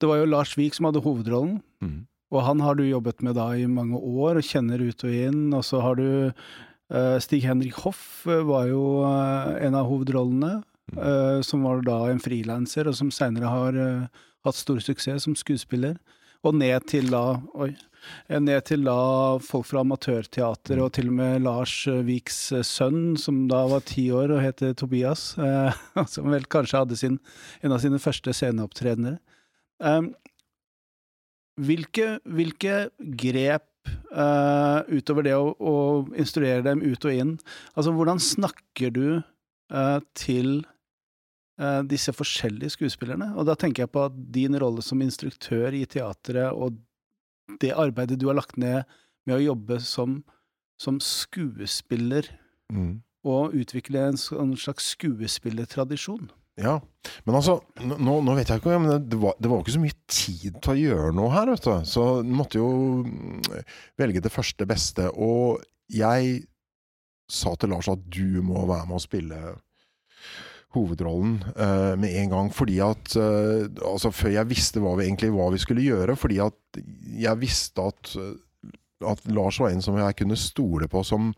[0.00, 2.06] Det var jo Lars Vik som hadde hovedrollen, Mm.
[2.30, 5.42] og han har du jobbet med da i mange år, og kjenner ut og inn.
[5.56, 10.62] Og så har du eh, Stig Henrik Hoff eh, var jo eh, en av hovedrollene,
[10.96, 15.36] eh, som var da en frilanser, og som seinere har uh, hatt stor suksess som
[15.38, 15.98] skuespiller.
[16.46, 17.74] Og ned til da Oi.
[18.30, 18.96] eh, Ned til da
[19.44, 21.74] folk fra amatørteater, og til og med Lars
[22.06, 25.82] Viks sønn, som da var ti år og het Tobias, eh,
[26.14, 27.20] som vel kanskje hadde sin,
[27.62, 29.20] en av sine første sceneopptredener.
[29.80, 30.14] Um,
[31.60, 32.88] hvilke, hvilke
[33.20, 35.74] grep eh, utover det å, å
[36.18, 37.32] instruere dem ut og inn
[37.74, 40.60] Altså, hvordan snakker du eh, til
[41.90, 43.32] disse forskjellige skuespillerne?
[43.36, 46.78] Og da tenker jeg på at din rolle som instruktør i teatret og
[47.60, 48.86] det arbeidet du har lagt ned
[49.26, 50.20] med å jobbe som,
[50.80, 52.30] som skuespiller
[52.70, 53.00] Mm.
[53.26, 54.18] og utvikle en
[54.56, 56.28] slags skuespillertradisjon.
[56.60, 56.76] Ja,
[57.24, 59.96] men altså, nå, nå vet jeg ikke, men det var, det var ikke så mye
[60.06, 61.88] tid til å gjøre noe her, vet du.
[61.88, 62.68] Så du måtte jo
[63.06, 63.40] mm,
[63.98, 65.08] velge det første beste.
[65.10, 66.44] Og jeg
[67.30, 69.40] sa til Lars at du må være med og spille
[70.74, 72.50] hovedrollen uh, med en gang.
[72.54, 76.16] Fordi at uh, Altså, før jeg visste hva vi egentlig hva vi skulle gjøre.
[76.18, 76.82] Fordi at
[77.20, 78.12] jeg visste at,
[79.12, 81.32] at Lars var en som jeg kunne stole på, som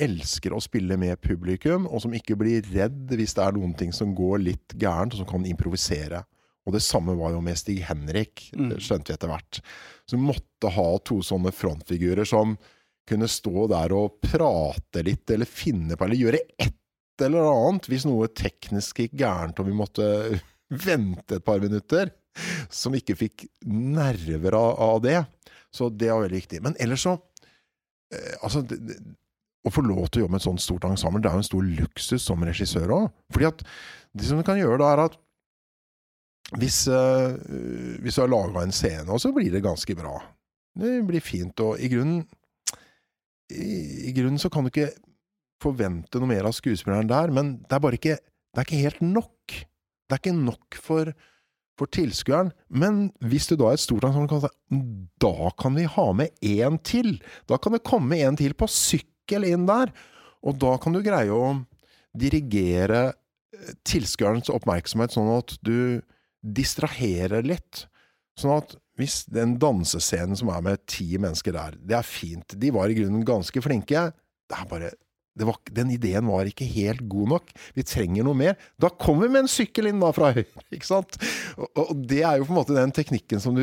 [0.00, 3.90] elsker å spille med publikum, og som ikke blir redd hvis det er noen ting
[3.92, 6.22] som går litt gærent, og som kan improvisere.
[6.64, 8.76] Og det samme var jo med Stig Henrik, Mm.
[8.80, 9.60] skjønte vi etter hvert.
[10.08, 12.56] Så vi måtte ha to sånne frontfigurer som
[13.08, 16.76] kunne stå der og prate litt, eller finne på, eller gjøre et
[17.26, 20.06] eller annet hvis noe teknisk gikk gærent, og vi måtte
[20.86, 22.12] vente et par minutter.
[22.70, 25.18] Som ikke fikk nerver av, av det.
[25.74, 26.60] Så det var veldig viktig.
[26.62, 27.16] Men ellers så
[28.14, 28.98] eh, Altså, det, det,
[29.66, 31.50] å få lov til å jobbe med et sånt stort ensemble, det er jo en
[31.50, 33.08] stor luksus som regissør òg.
[33.34, 33.50] Fordi
[34.16, 35.18] det som du kan gjøre da, er at
[36.58, 37.36] hvis, eh,
[38.02, 40.16] hvis du har laga en scene, så blir det ganske bra.
[40.80, 42.24] Det blir fint, og i grunnen
[43.50, 44.92] i, i grunnen så kan du ikke
[45.60, 48.18] forvente noe mer av skuespilleren der, men det er bare ikke
[48.50, 49.52] Det er ikke helt nok.
[50.10, 51.12] Det er ikke nok for,
[51.78, 52.48] for tilskueren.
[52.66, 54.50] Men hvis du da er et stort ensemble,
[55.22, 57.20] da kan vi ha med én til.
[57.46, 59.92] Da kan det komme en til på sykkel inn der.
[60.42, 61.60] Og da kan du greie å
[62.18, 66.02] dirigere eh, tilskuerens oppmerksomhet sånn at du
[66.42, 67.84] distraherer litt.
[68.40, 72.58] Sånn at hvis den dansescenen som er med ti mennesker der, det er fint.
[72.58, 74.08] De var i grunnen ganske flinke.
[74.50, 74.90] Det er bare
[75.38, 77.52] var, Den ideen var ikke helt god nok.
[77.76, 78.56] Vi trenger noe mer.
[78.80, 81.18] Da kommer vi med en sykkel inn da fra høyre, ikke sant?
[81.56, 83.62] Og, og det er jo på en måte den teknikken som du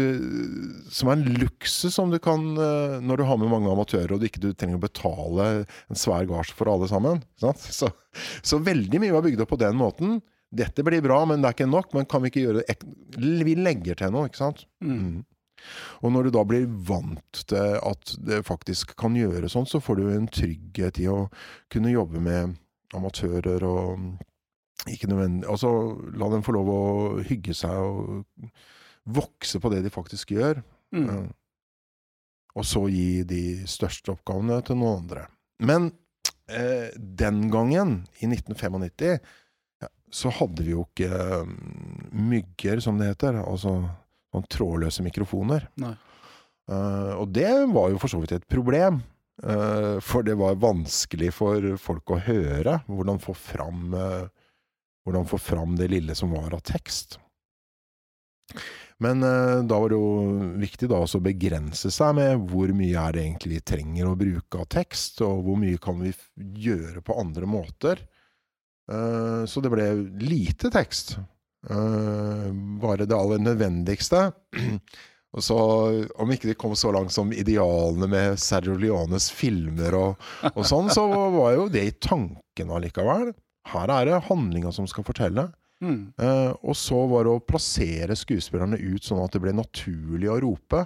[0.93, 4.21] Som er en luksus som du kan eh, Når du har med mange amatører, og
[4.21, 7.21] du ikke du trenger å betale en svær gards for alle sammen.
[7.35, 7.67] Ikke sant?
[7.77, 7.91] Så,
[8.41, 10.15] så veldig mye var bygd opp på den måten.
[10.49, 11.91] Dette blir bra, men det er ikke nok.
[11.93, 14.63] Men kan vi ikke gjøre det Vi legger til noe, ikke sant?
[14.81, 15.21] Mm.
[16.03, 19.99] Og når du da blir vant til at det faktisk kan gjøre sånn, så får
[19.99, 21.27] du en trygghet i å
[21.73, 22.57] kunne jobbe med
[22.95, 24.07] amatører og
[24.87, 25.69] ikke nødvendig Altså
[26.15, 26.81] la dem få lov å
[27.27, 28.51] hygge seg og
[29.07, 30.61] vokse på det de faktisk gjør.
[30.95, 31.07] Mm.
[31.07, 31.19] Ja.
[32.57, 35.27] Og så gi de største oppgavene til noen andre.
[35.63, 35.91] Men
[36.49, 39.19] eh, den gangen, i 1995,
[39.83, 41.53] ja, så hadde vi jo ikke eh,
[42.11, 43.39] mygger, som det heter.
[43.43, 43.77] Altså
[44.37, 45.67] sånn trådløse mikrofoner.
[46.67, 49.01] Eh, og det var jo for så vidt et problem.
[49.37, 52.79] Uh, for det var vanskelig for folk å høre.
[52.89, 54.25] Hvordan få fram, uh,
[55.05, 57.19] hvordan få fram det lille som var av tekst.
[58.97, 63.13] Men da var det jo viktig da også å begrense seg med hvor mye er
[63.13, 66.15] det egentlig vi trenger å bruke av tekst, og hvor mye kan vi
[66.65, 68.01] gjøre på andre måter.
[68.89, 69.85] Så det ble
[70.17, 71.13] lite tekst.
[71.65, 72.49] Eh,
[72.81, 74.31] bare det aller nødvendigste.
[75.37, 75.57] Og så,
[76.17, 80.87] om ikke de kom så langt som idealene med Sergio Leones filmer og, og sånn,
[80.89, 81.03] så
[81.35, 83.33] var jo det i tanken allikevel.
[83.67, 85.49] Her er det handlinga som skal fortelle.
[85.83, 86.13] Mm.
[86.17, 90.39] Uh, og så var det å plassere skuespillerne ut sånn at det ble naturlig å
[90.41, 90.85] rope.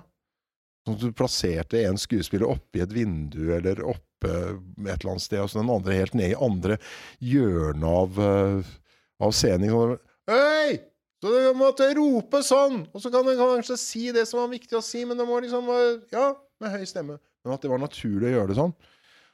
[0.84, 5.39] Sånn at du plasserte en skuespiller oppi et vindu eller oppe et eller annet sted,
[5.41, 6.82] og så den andre helt ned i andre
[7.24, 8.74] hjørnet av, uh,
[9.22, 9.72] av scenen.
[9.72, 10.01] Sånn,
[10.32, 10.80] Hei!
[11.22, 12.86] Så du måtte rope sånn!
[12.96, 15.42] Og så kan du kanskje si det som var viktig å si, men det må
[15.44, 16.32] liksom være Ja,
[16.64, 17.18] med høy stemme.
[17.44, 18.74] Men at det var naturlig å gjøre det sånn.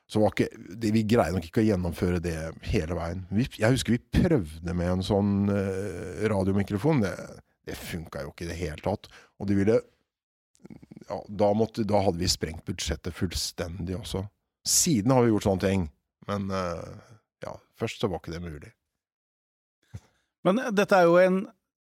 [0.08, 2.38] Så var ikke, det, Vi greide nok ikke å gjennomføre det
[2.72, 3.26] hele veien.
[3.30, 7.04] Vi, jeg husker vi prøvde med en sånn uh, radiomikrofon.
[7.04, 7.14] Det,
[7.68, 9.12] det funka jo ikke i det hele tatt.
[9.38, 14.24] Og de ville ja, da, måtte, da hadde vi sprengt budsjettet fullstendig også.
[14.68, 15.86] Siden har vi gjort sånne ting.
[16.32, 16.98] Men uh,
[17.46, 18.74] ja, først så var ikke det mulig.
[20.48, 21.40] Men dette er jo en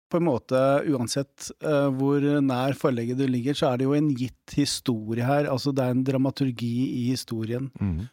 [0.07, 0.59] på en måte,
[0.95, 5.49] uansett uh, hvor nær forlegget du ligger, så er det jo en gitt historie her.
[5.51, 7.67] Altså det er en dramaturgi i historien.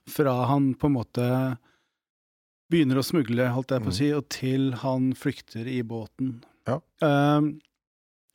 [0.09, 1.27] Fra han på en måte
[2.73, 3.97] begynner å smugle, holdt jeg på å Mm.
[3.99, 6.39] si, og til han flykter i båten.
[6.65, 6.79] Ja.
[7.05, 7.41] Eh,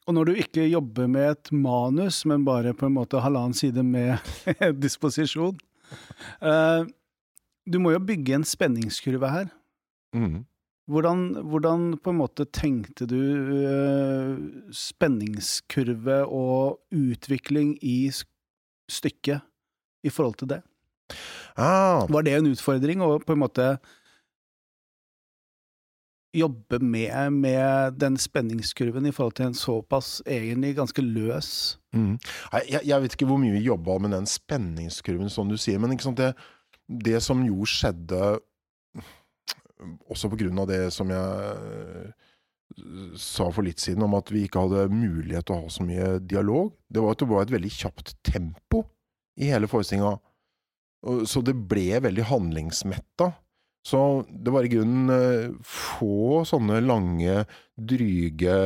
[0.07, 3.83] og når du ikke jobber med et manus, men bare på en måte halvannen side
[3.85, 4.21] med
[4.85, 5.59] disposisjon
[6.43, 6.85] uh,
[7.69, 9.51] Du må jo bygge en spenningskurve her.
[10.15, 10.45] Mhm.
[10.89, 13.21] Hvordan, hvordan på en måte tenkte du
[13.61, 14.39] eh,
[14.73, 18.09] spenningskurve og utvikling i
[18.89, 19.45] stykket
[20.09, 20.63] i forhold til det?
[21.59, 23.69] Ah, Var det en utfordring å på en måte
[26.37, 32.19] jobbe med, med den spenningskurven i forhold til en såpass egentlig ganske løs mm.
[32.69, 35.81] Jeg, jeg vet ikke hvor mye vi jobba med den spenningskurven, som du sier.
[35.81, 36.33] Men det,
[36.89, 38.39] det som jo skjedde,
[40.11, 42.29] også av det som jeg øh,
[43.17, 46.19] sa for litt siden, om at vi ikke hadde mulighet til å ha så mye
[46.21, 48.85] dialog, det var at det var et veldig kjapt tempo
[49.39, 50.17] i hele forestillinga.
[51.31, 53.33] Så det ble veldig handlingsmetta.
[53.87, 57.45] Så det var i grunnen eh, få sånne lange,
[57.79, 58.57] dryge,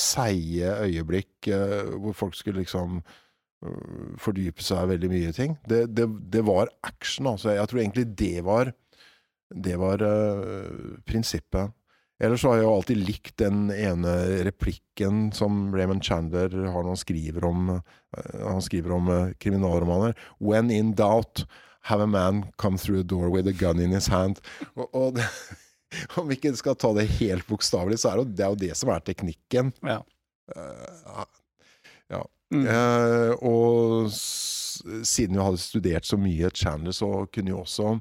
[0.00, 5.58] seige øyeblikk eh, hvor folk skulle liksom eh, fordype seg veldig mye ting.
[5.68, 7.52] Det, det, det var action, altså.
[7.54, 8.72] Jeg tror egentlig det var
[9.54, 11.72] det var uh, prinsippet.
[12.22, 14.12] Ellers så har jeg jo alltid likt den ene
[14.46, 20.16] replikken som Raymond Chandler har når han skriver om, uh, han skriver om uh, kriminalromaner.
[20.38, 21.46] When in doubt,
[21.84, 24.40] have a man come through a door with a gun in his hand.
[24.74, 25.26] Og, og det,
[26.18, 28.74] om vi ikke skal ta det helt bokstavelig, så er det, det er jo det
[28.78, 29.74] som er teknikken.
[29.84, 30.00] Ja.
[32.10, 32.22] ja.
[32.54, 32.66] Mm.
[33.42, 37.94] Og siden vi hadde studert så mye Chandler, så kunne jo også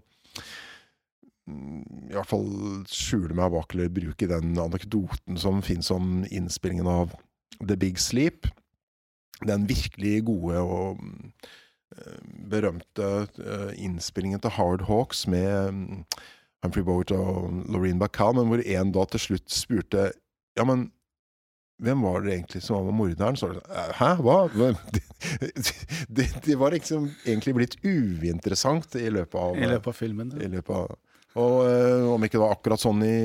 [1.50, 2.48] i hvert fall
[2.88, 7.16] skjule meg bak eller bruke den anekdoten som finnes om innspillingen av
[7.60, 8.48] The Big Sleep.
[9.44, 11.34] Den virkelig gode og mm,
[11.98, 12.22] eh,
[12.52, 13.10] berømte
[13.44, 16.04] eh, innspillingen til Hard Hawks med mm,
[16.64, 20.12] Humphrey Bogart og Laureen Bacall, men hvor en da til slutt spurte
[20.56, 20.92] Ja, men
[21.84, 23.36] hvem var det egentlig som var morderen?
[23.36, 24.38] Så var det sånn, Hæ, hva?
[25.34, 25.74] Det,
[26.12, 30.34] det, det var liksom egentlig blitt uinteressant i løpet av, I løpet av filmen.
[30.36, 30.98] i løpet av
[31.40, 33.18] Og øh, om ikke det var akkurat sånn i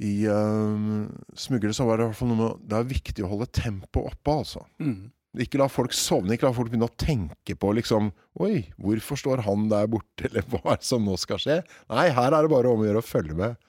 [0.00, 3.32] i øh, smuglere så var det i hvert fall noe med Det er viktig å
[3.34, 4.62] holde tempoet oppe, altså.
[4.80, 5.10] Mm.
[5.44, 8.08] Ikke la folk sovne, ikke la folk begynne å tenke på liksom
[8.42, 11.60] Oi, hvorfor står han der borte, eller hva er det som nå skal skje?
[11.92, 13.60] Nei, her er det bare om å gjøre å følge med.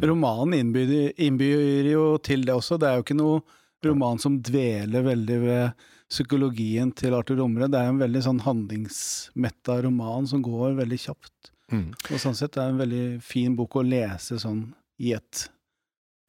[0.00, 2.80] Romanen innbyr, innbyr jo til det også.
[2.80, 3.40] Det er jo ikke noe
[3.84, 7.68] roman som dveler veldig ved psykologien til Arthur Romre.
[7.70, 11.53] Det er en veldig sånn handlingsmetta roman som går veldig kjapt.
[11.74, 11.88] Mm.
[12.10, 14.62] Og sånn sett er det en veldig fin bok å lese sånn
[15.02, 15.46] i et,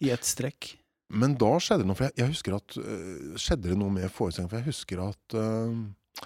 [0.04, 0.74] i et strekk.
[1.14, 4.10] Men da skjedde det noe, for jeg, jeg husker at uh, Skjedde det noe med
[4.10, 4.50] forestillingen?
[4.50, 6.24] For jeg husker at, uh,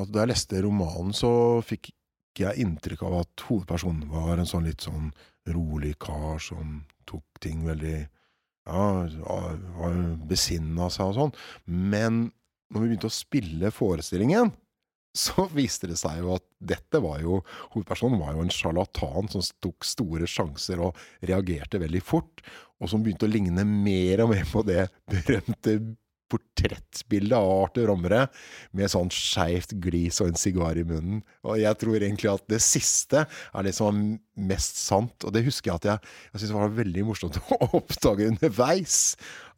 [0.00, 1.32] at da jeg leste romanen, så
[1.66, 1.92] fikk
[2.40, 5.10] jeg inntrykk av at hovedpersonen var en sånn litt sånn
[5.52, 7.98] rolig kar som tok ting veldig
[8.62, 8.82] Ja,
[9.74, 9.96] var
[10.30, 11.32] besinna seg og sånn.
[11.66, 12.28] Men
[12.72, 14.52] når vi begynte å spille forestillingen,
[15.16, 17.40] så viste det seg jo at dette var jo
[17.74, 22.44] Hovedpersonen var jo en sjarlatan som tok store sjanser og reagerte veldig fort,
[22.82, 25.78] og som begynte å ligne mer og mer på det berømte
[26.32, 28.22] portrettbildet av Arthur Romre,
[28.76, 31.20] med sånn skeivt glis og en sigar i munnen.
[31.44, 35.44] Og jeg tror egentlig at det siste er det som var mest sant, og det
[35.46, 38.98] husker jeg at jeg, jeg syntes var veldig morsomt å oppdage underveis.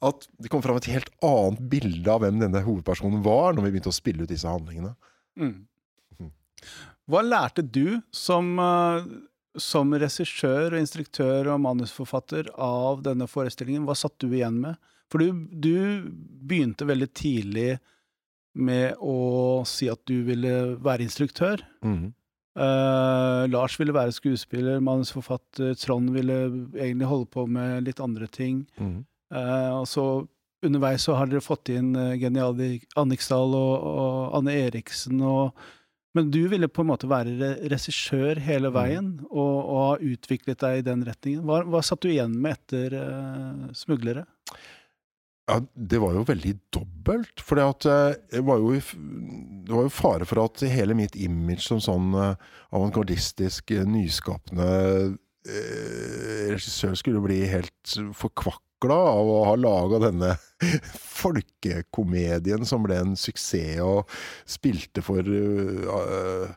[0.04, 3.76] At det kom fram et helt annet bilde av hvem denne hovedpersonen var, når vi
[3.76, 4.96] begynte å spille ut disse handlingene.
[5.40, 6.30] Mm.
[7.10, 9.06] Hva lærte du som, eh,
[9.60, 13.84] som regissør og instruktør og manusforfatter av denne forestillingen?
[13.88, 14.78] Hva satt du igjen med?
[15.12, 16.10] For du, du
[16.48, 17.74] begynte veldig tidlig
[18.54, 21.64] med å si at du ville være instruktør.
[21.84, 22.12] Mhm.
[22.54, 25.72] Uh, Lars ville være skuespiller, manusforfatter.
[25.74, 26.36] Trond ville
[26.78, 28.60] egentlig holde på med litt andre ting.
[28.78, 29.00] Mm.
[29.34, 30.04] Uh, og så
[30.66, 35.56] underveis så har dere fått inn geniale Anniksdal og, og Anne Eriksen og
[36.14, 40.78] Men du ville på en måte være regissør hele veien og, og ha utviklet deg
[40.78, 41.42] i den retningen.
[41.42, 44.22] Hva, hva satt du igjen med etter uh, 'Smuglere'?
[45.50, 47.42] Ja, det var jo veldig dobbelt.
[47.42, 52.14] For det var jo, det var jo fare for at hele mitt image som sånn
[52.14, 54.70] avantgardistisk, nyskapende
[56.54, 57.98] regissør skulle bli helt
[58.84, 60.34] forkvakla av å ha laga denne
[61.22, 64.08] folkekomedien som ble en suksess og
[64.46, 66.52] spilte for uh,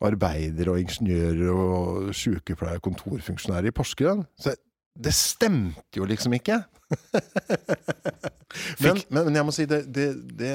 [0.00, 4.26] arbeidere og ingeniører og sykepleiere og kontorfunksjonærer i Porsgrunn.
[4.38, 4.54] Så
[4.98, 6.62] det stemte jo liksom ikke.
[8.82, 10.54] men, men, jeg må si det, det, det,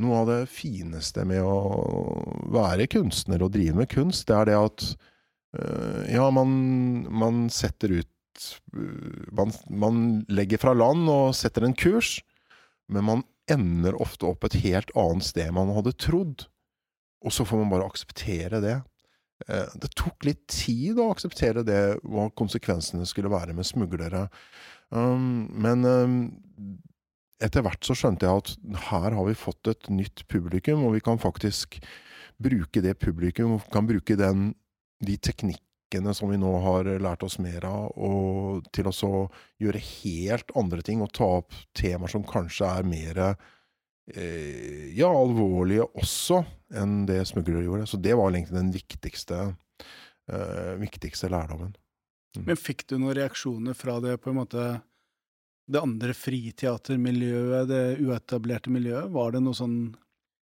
[0.00, 1.56] Noe av det fineste med å
[2.54, 4.86] være kunstner og drive med kunst, det er det at
[5.58, 6.54] uh, Ja, man,
[7.10, 8.08] man setter ut
[9.32, 9.98] man, man,
[10.32, 12.20] legger fra land og setter en kurs,
[12.92, 16.46] men man ender ofte opp et helt annet sted man hadde trodd.
[17.22, 18.78] Og så får man bare akseptere det.
[19.48, 24.26] Eh, det tok litt tid å akseptere det, hva konsekvensene skulle være med smuglere.
[24.92, 26.16] Um, men um,
[27.42, 31.04] etter hvert så skjønte jeg at her har vi fått et nytt publikum, og vi
[31.04, 31.78] kan faktisk
[32.42, 34.50] bruke det publikum, kan bruke den,
[35.02, 35.71] de teknikkene
[36.14, 39.26] som vi nå har lært oss mer av, og til å
[39.60, 45.88] gjøre helt andre ting og ta opp temaer som kanskje er mer eh, ja, alvorlige
[45.92, 46.42] også
[46.78, 47.86] enn det smuglere gjorde.
[47.90, 49.42] Så det var egentlig den viktigste,
[50.30, 51.74] eh, viktigste lærdommen.
[52.36, 52.46] Mm.
[52.48, 54.66] Men fikk du noen reaksjoner fra det på en måte
[55.72, 59.12] det andre friteatermiljøet, det uetablerte miljøet?
[59.12, 59.76] Var det noe sånn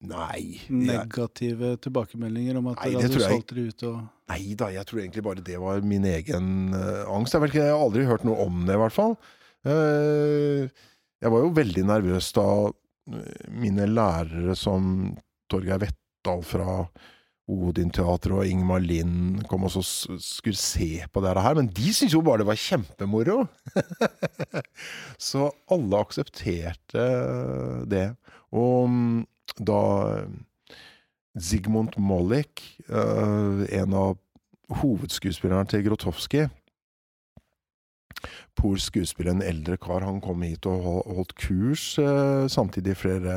[0.05, 0.59] Nei.
[0.69, 1.81] Negative jeg...
[1.87, 5.23] tilbakemeldinger om at Nei, det hadde solgt dere ut og Nei da, jeg tror egentlig
[5.23, 7.37] bare det var min egen uh, angst.
[7.37, 9.15] Jeg, ikke, jeg har aldri hørt noe om det, i hvert fall.
[9.67, 10.67] Uh,
[11.23, 15.15] jeg var jo veldig nervøs da eh, mine lærere som
[15.51, 16.75] Torgeir Vettdal fra
[17.47, 22.25] Odin-teatret og Ingmar Lind kom og skulle se på det her, men de syntes jo
[22.27, 23.45] bare det var kjempemoro!
[25.31, 27.07] så alle aksepterte
[27.87, 28.09] det.
[28.51, 29.21] Og mm,
[29.59, 29.81] da
[31.37, 34.17] Zygmunt Mollik, en av
[34.81, 36.47] hovedskuespillerne til Grotowski
[38.57, 41.91] Polsk skuespiller, en eldre kar, han kom hit og holdt kurs
[42.53, 43.35] samtidig flere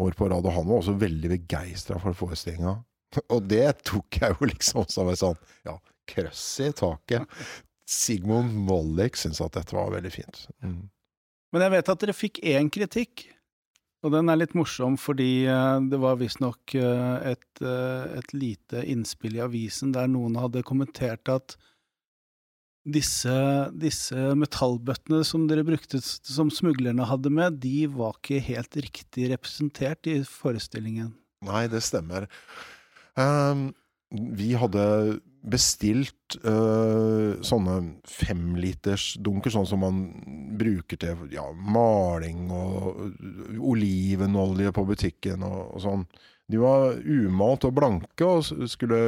[0.00, 2.76] år på rad, og han var også veldig begeistra for forestillinga.
[3.34, 5.76] Og det tok jeg jo liksom som en sånn ja,
[6.10, 7.30] krøss i taket.
[7.86, 10.40] Sigmund Mollik syntes at dette var veldig fint.
[10.64, 10.88] Mm.
[11.54, 13.28] Men jeg vet at dere fikk én kritikk
[14.04, 18.84] og den er litt morsom fordi uh, det var visstnok uh, et, uh, et lite
[18.92, 21.56] innspill i avisen der noen hadde kommentert at
[22.84, 23.34] disse,
[23.80, 30.04] disse metallbøttene som dere brukte som smuglerne hadde med, de var ikke helt riktig representert
[30.10, 31.14] i forestillingen.
[31.48, 32.28] Nei, det stemmer.
[33.16, 33.70] Um,
[34.12, 34.84] vi hadde
[35.44, 37.76] bestilt øh, sånne
[38.08, 39.98] femlitersdunker, sånn som man
[40.58, 43.02] bruker til ja, maling og
[43.60, 46.06] olivenolje på butikken og, og, sånn.
[46.50, 49.00] De var umalt og blanke og skulle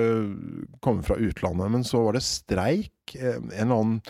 [0.84, 3.16] komme fra utlandet, men så var det streik.
[3.16, 4.00] Eh, en eller annen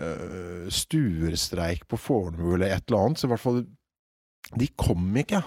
[0.00, 3.20] øh, stuerstreik på Fornebu eller et eller annet.
[3.20, 3.64] Så i hvert fall
[4.60, 5.40] De kom ikke.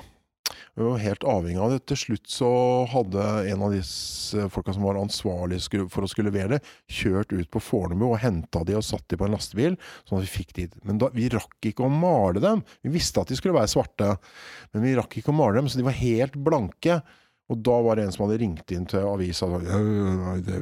[0.78, 1.80] Vi var helt avhengig av det.
[1.89, 2.49] Til slutt så
[2.91, 5.60] hadde en av disse folka som var ansvarlig
[5.93, 9.20] for å skulle levere det, kjørt ut på Fornebu og henta de og satt de
[9.20, 9.78] på en lastebil,
[10.08, 10.68] sånn at vi fikk de.
[10.88, 12.64] Men da, vi rakk ikke å male dem.
[12.86, 14.16] Vi visste at de skulle være svarte,
[14.74, 17.01] men vi rakk ikke å male dem, så de var helt blanke.
[17.47, 20.58] Og da var det en som hadde ringt inn til avisa og sagt det,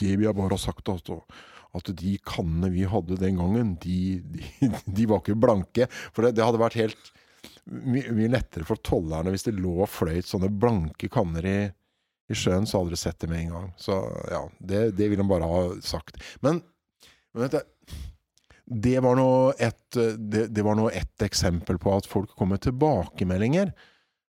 [0.00, 1.10] det vi har bare sagt at,
[1.76, 3.98] at de kannene vi hadde den gangen, de,
[4.32, 5.88] de, de var ikke blanke.
[6.16, 7.12] For det, det hadde vært helt
[7.70, 11.58] mye, mye lettere for tollerne hvis det lå og fløyt sånne blanke kanner i,
[12.28, 13.70] i sjøen, så hadde dere sett det med en gang.
[13.80, 13.98] Så
[14.32, 16.20] ja, det, det vil de bare ha sagt.
[16.44, 16.60] Men,
[17.32, 17.96] men vet du,
[18.64, 19.82] det var nå et,
[20.16, 20.86] det, det nå
[21.26, 23.74] eksempel på at folk kom med tilbakemeldinger.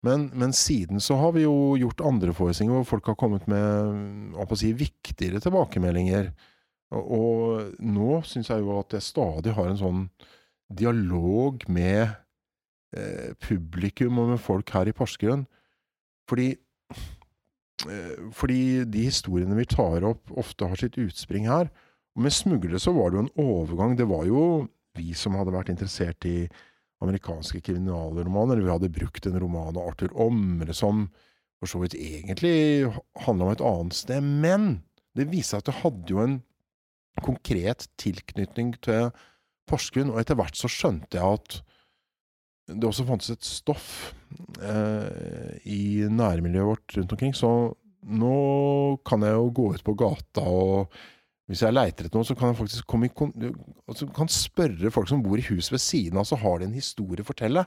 [0.01, 4.39] Men, men, siden så har vi jo gjort andre forestillinger hvor folk har kommet med
[4.57, 6.31] si, viktigere tilbakemeldinger.
[6.95, 10.01] Og, og nå syns jeg jo at jeg stadig har en sånn
[10.71, 12.15] dialog med
[12.91, 15.45] Eh, publikum og med folk her i Porsgrunn.
[16.27, 16.49] Fordi,
[17.87, 21.71] eh, fordi de historiene vi tar opp, ofte har sitt utspring her.
[22.15, 23.95] Og med smuglere så var det jo en overgang.
[23.95, 26.49] Det var jo vi som hadde vært interessert i
[27.01, 28.59] amerikanske kriminalromaner.
[28.59, 31.09] Vi hadde brukt en roman av Arthur Omre som
[31.61, 32.91] for så vidt egentlig
[33.23, 34.21] handla om et annet sted.
[34.21, 34.83] Men
[35.15, 36.43] det viste seg at det hadde jo en
[37.21, 39.11] konkret tilknytning til
[39.69, 41.61] Porsgrunn, og etter hvert så skjønte jeg at
[42.73, 43.87] det også fantes et stoff
[44.61, 47.35] eh, i nærmiljøet vårt rundt omkring.
[47.37, 47.49] Så
[48.01, 48.35] nå
[49.07, 50.93] kan jeg jo gå ut på gata, og
[51.51, 53.51] hvis jeg leiter etter noe, så kan jeg faktisk komme i
[53.91, 56.77] altså kan spørre folk som bor i hus ved siden av, så har de en
[56.77, 57.65] historie å fortelle.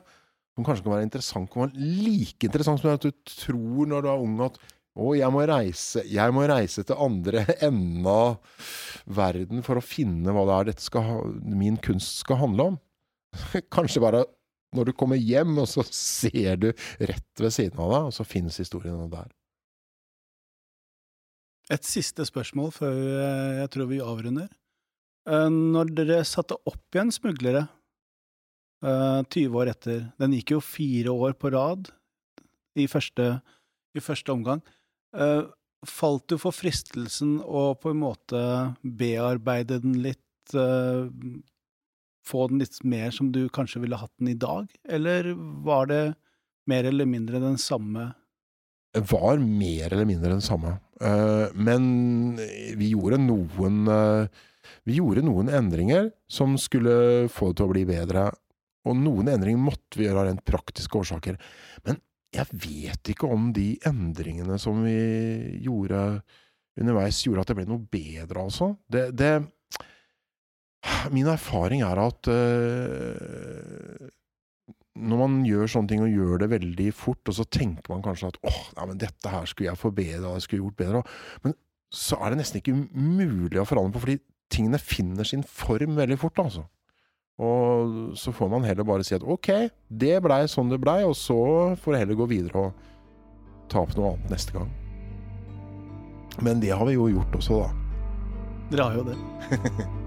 [0.55, 4.09] Som kanskje kan være interessant, kan være like interessant som at du tror når du
[4.13, 4.59] er ung at
[4.95, 8.63] å, jeg må reise, jeg må reise til andre enden av
[9.11, 12.77] verden for å finne hva det er dette skal, min kunst skal handle om.
[13.75, 14.23] Kanskje bare
[14.75, 16.69] når du kommer hjem, og så ser du
[16.99, 19.31] rett ved siden av deg, og så finnes historiene der.
[21.73, 22.99] Et siste spørsmål før
[23.63, 24.51] jeg tror vi avrunder.
[25.25, 27.67] Eh, når dere satte opp igjen Smuglere,
[28.85, 31.89] 20 eh, år etter Den gikk jo fire år på rad
[32.77, 33.39] i første,
[33.97, 34.61] i første omgang.
[35.17, 35.47] Eh,
[35.89, 38.43] falt du for fristelsen å på en måte
[38.83, 40.21] bearbeide den litt,
[42.25, 45.33] få den litt mer som du kanskje ville hatt den i dag, eller
[45.65, 46.05] var det
[46.71, 48.13] mer eller mindre den samme?
[48.95, 50.77] Det var mer eller mindre den samme.
[51.01, 52.37] Eh, men
[52.79, 54.43] vi gjorde noen eh,
[54.87, 58.29] Vi gjorde noen endringer som skulle få det til å bli bedre.
[58.89, 61.37] Og noen endringer måtte vi gjøre av rent praktiske årsaker.
[61.85, 61.99] Men
[62.35, 64.95] jeg vet ikke om de endringene som vi
[65.65, 66.23] gjorde
[66.81, 68.73] underveis, gjorde at det ble noe bedre, altså.
[68.91, 69.35] Det, det
[71.13, 74.11] Min erfaring er at uh,
[74.95, 78.31] når man gjør sånne ting og gjør det veldig fort, og så tenker man kanskje
[78.31, 81.03] at åh, nei, men dette her skulle jeg forbedra, jeg skulle gjort bedre.
[81.43, 81.57] Men
[81.95, 84.21] så er det nesten ikke mulig å forandre på, fordi
[84.55, 86.65] tingene finner sin form veldig fort, altså.
[87.43, 89.51] Og så får man heller bare si at ok,
[89.91, 91.41] det blei sånn det blei, og så
[91.83, 94.71] får jeg heller gå videre og ta opp noe annet neste gang.
[96.43, 97.69] Men det har vi jo gjort også, da.
[98.71, 99.19] Dere har jo det.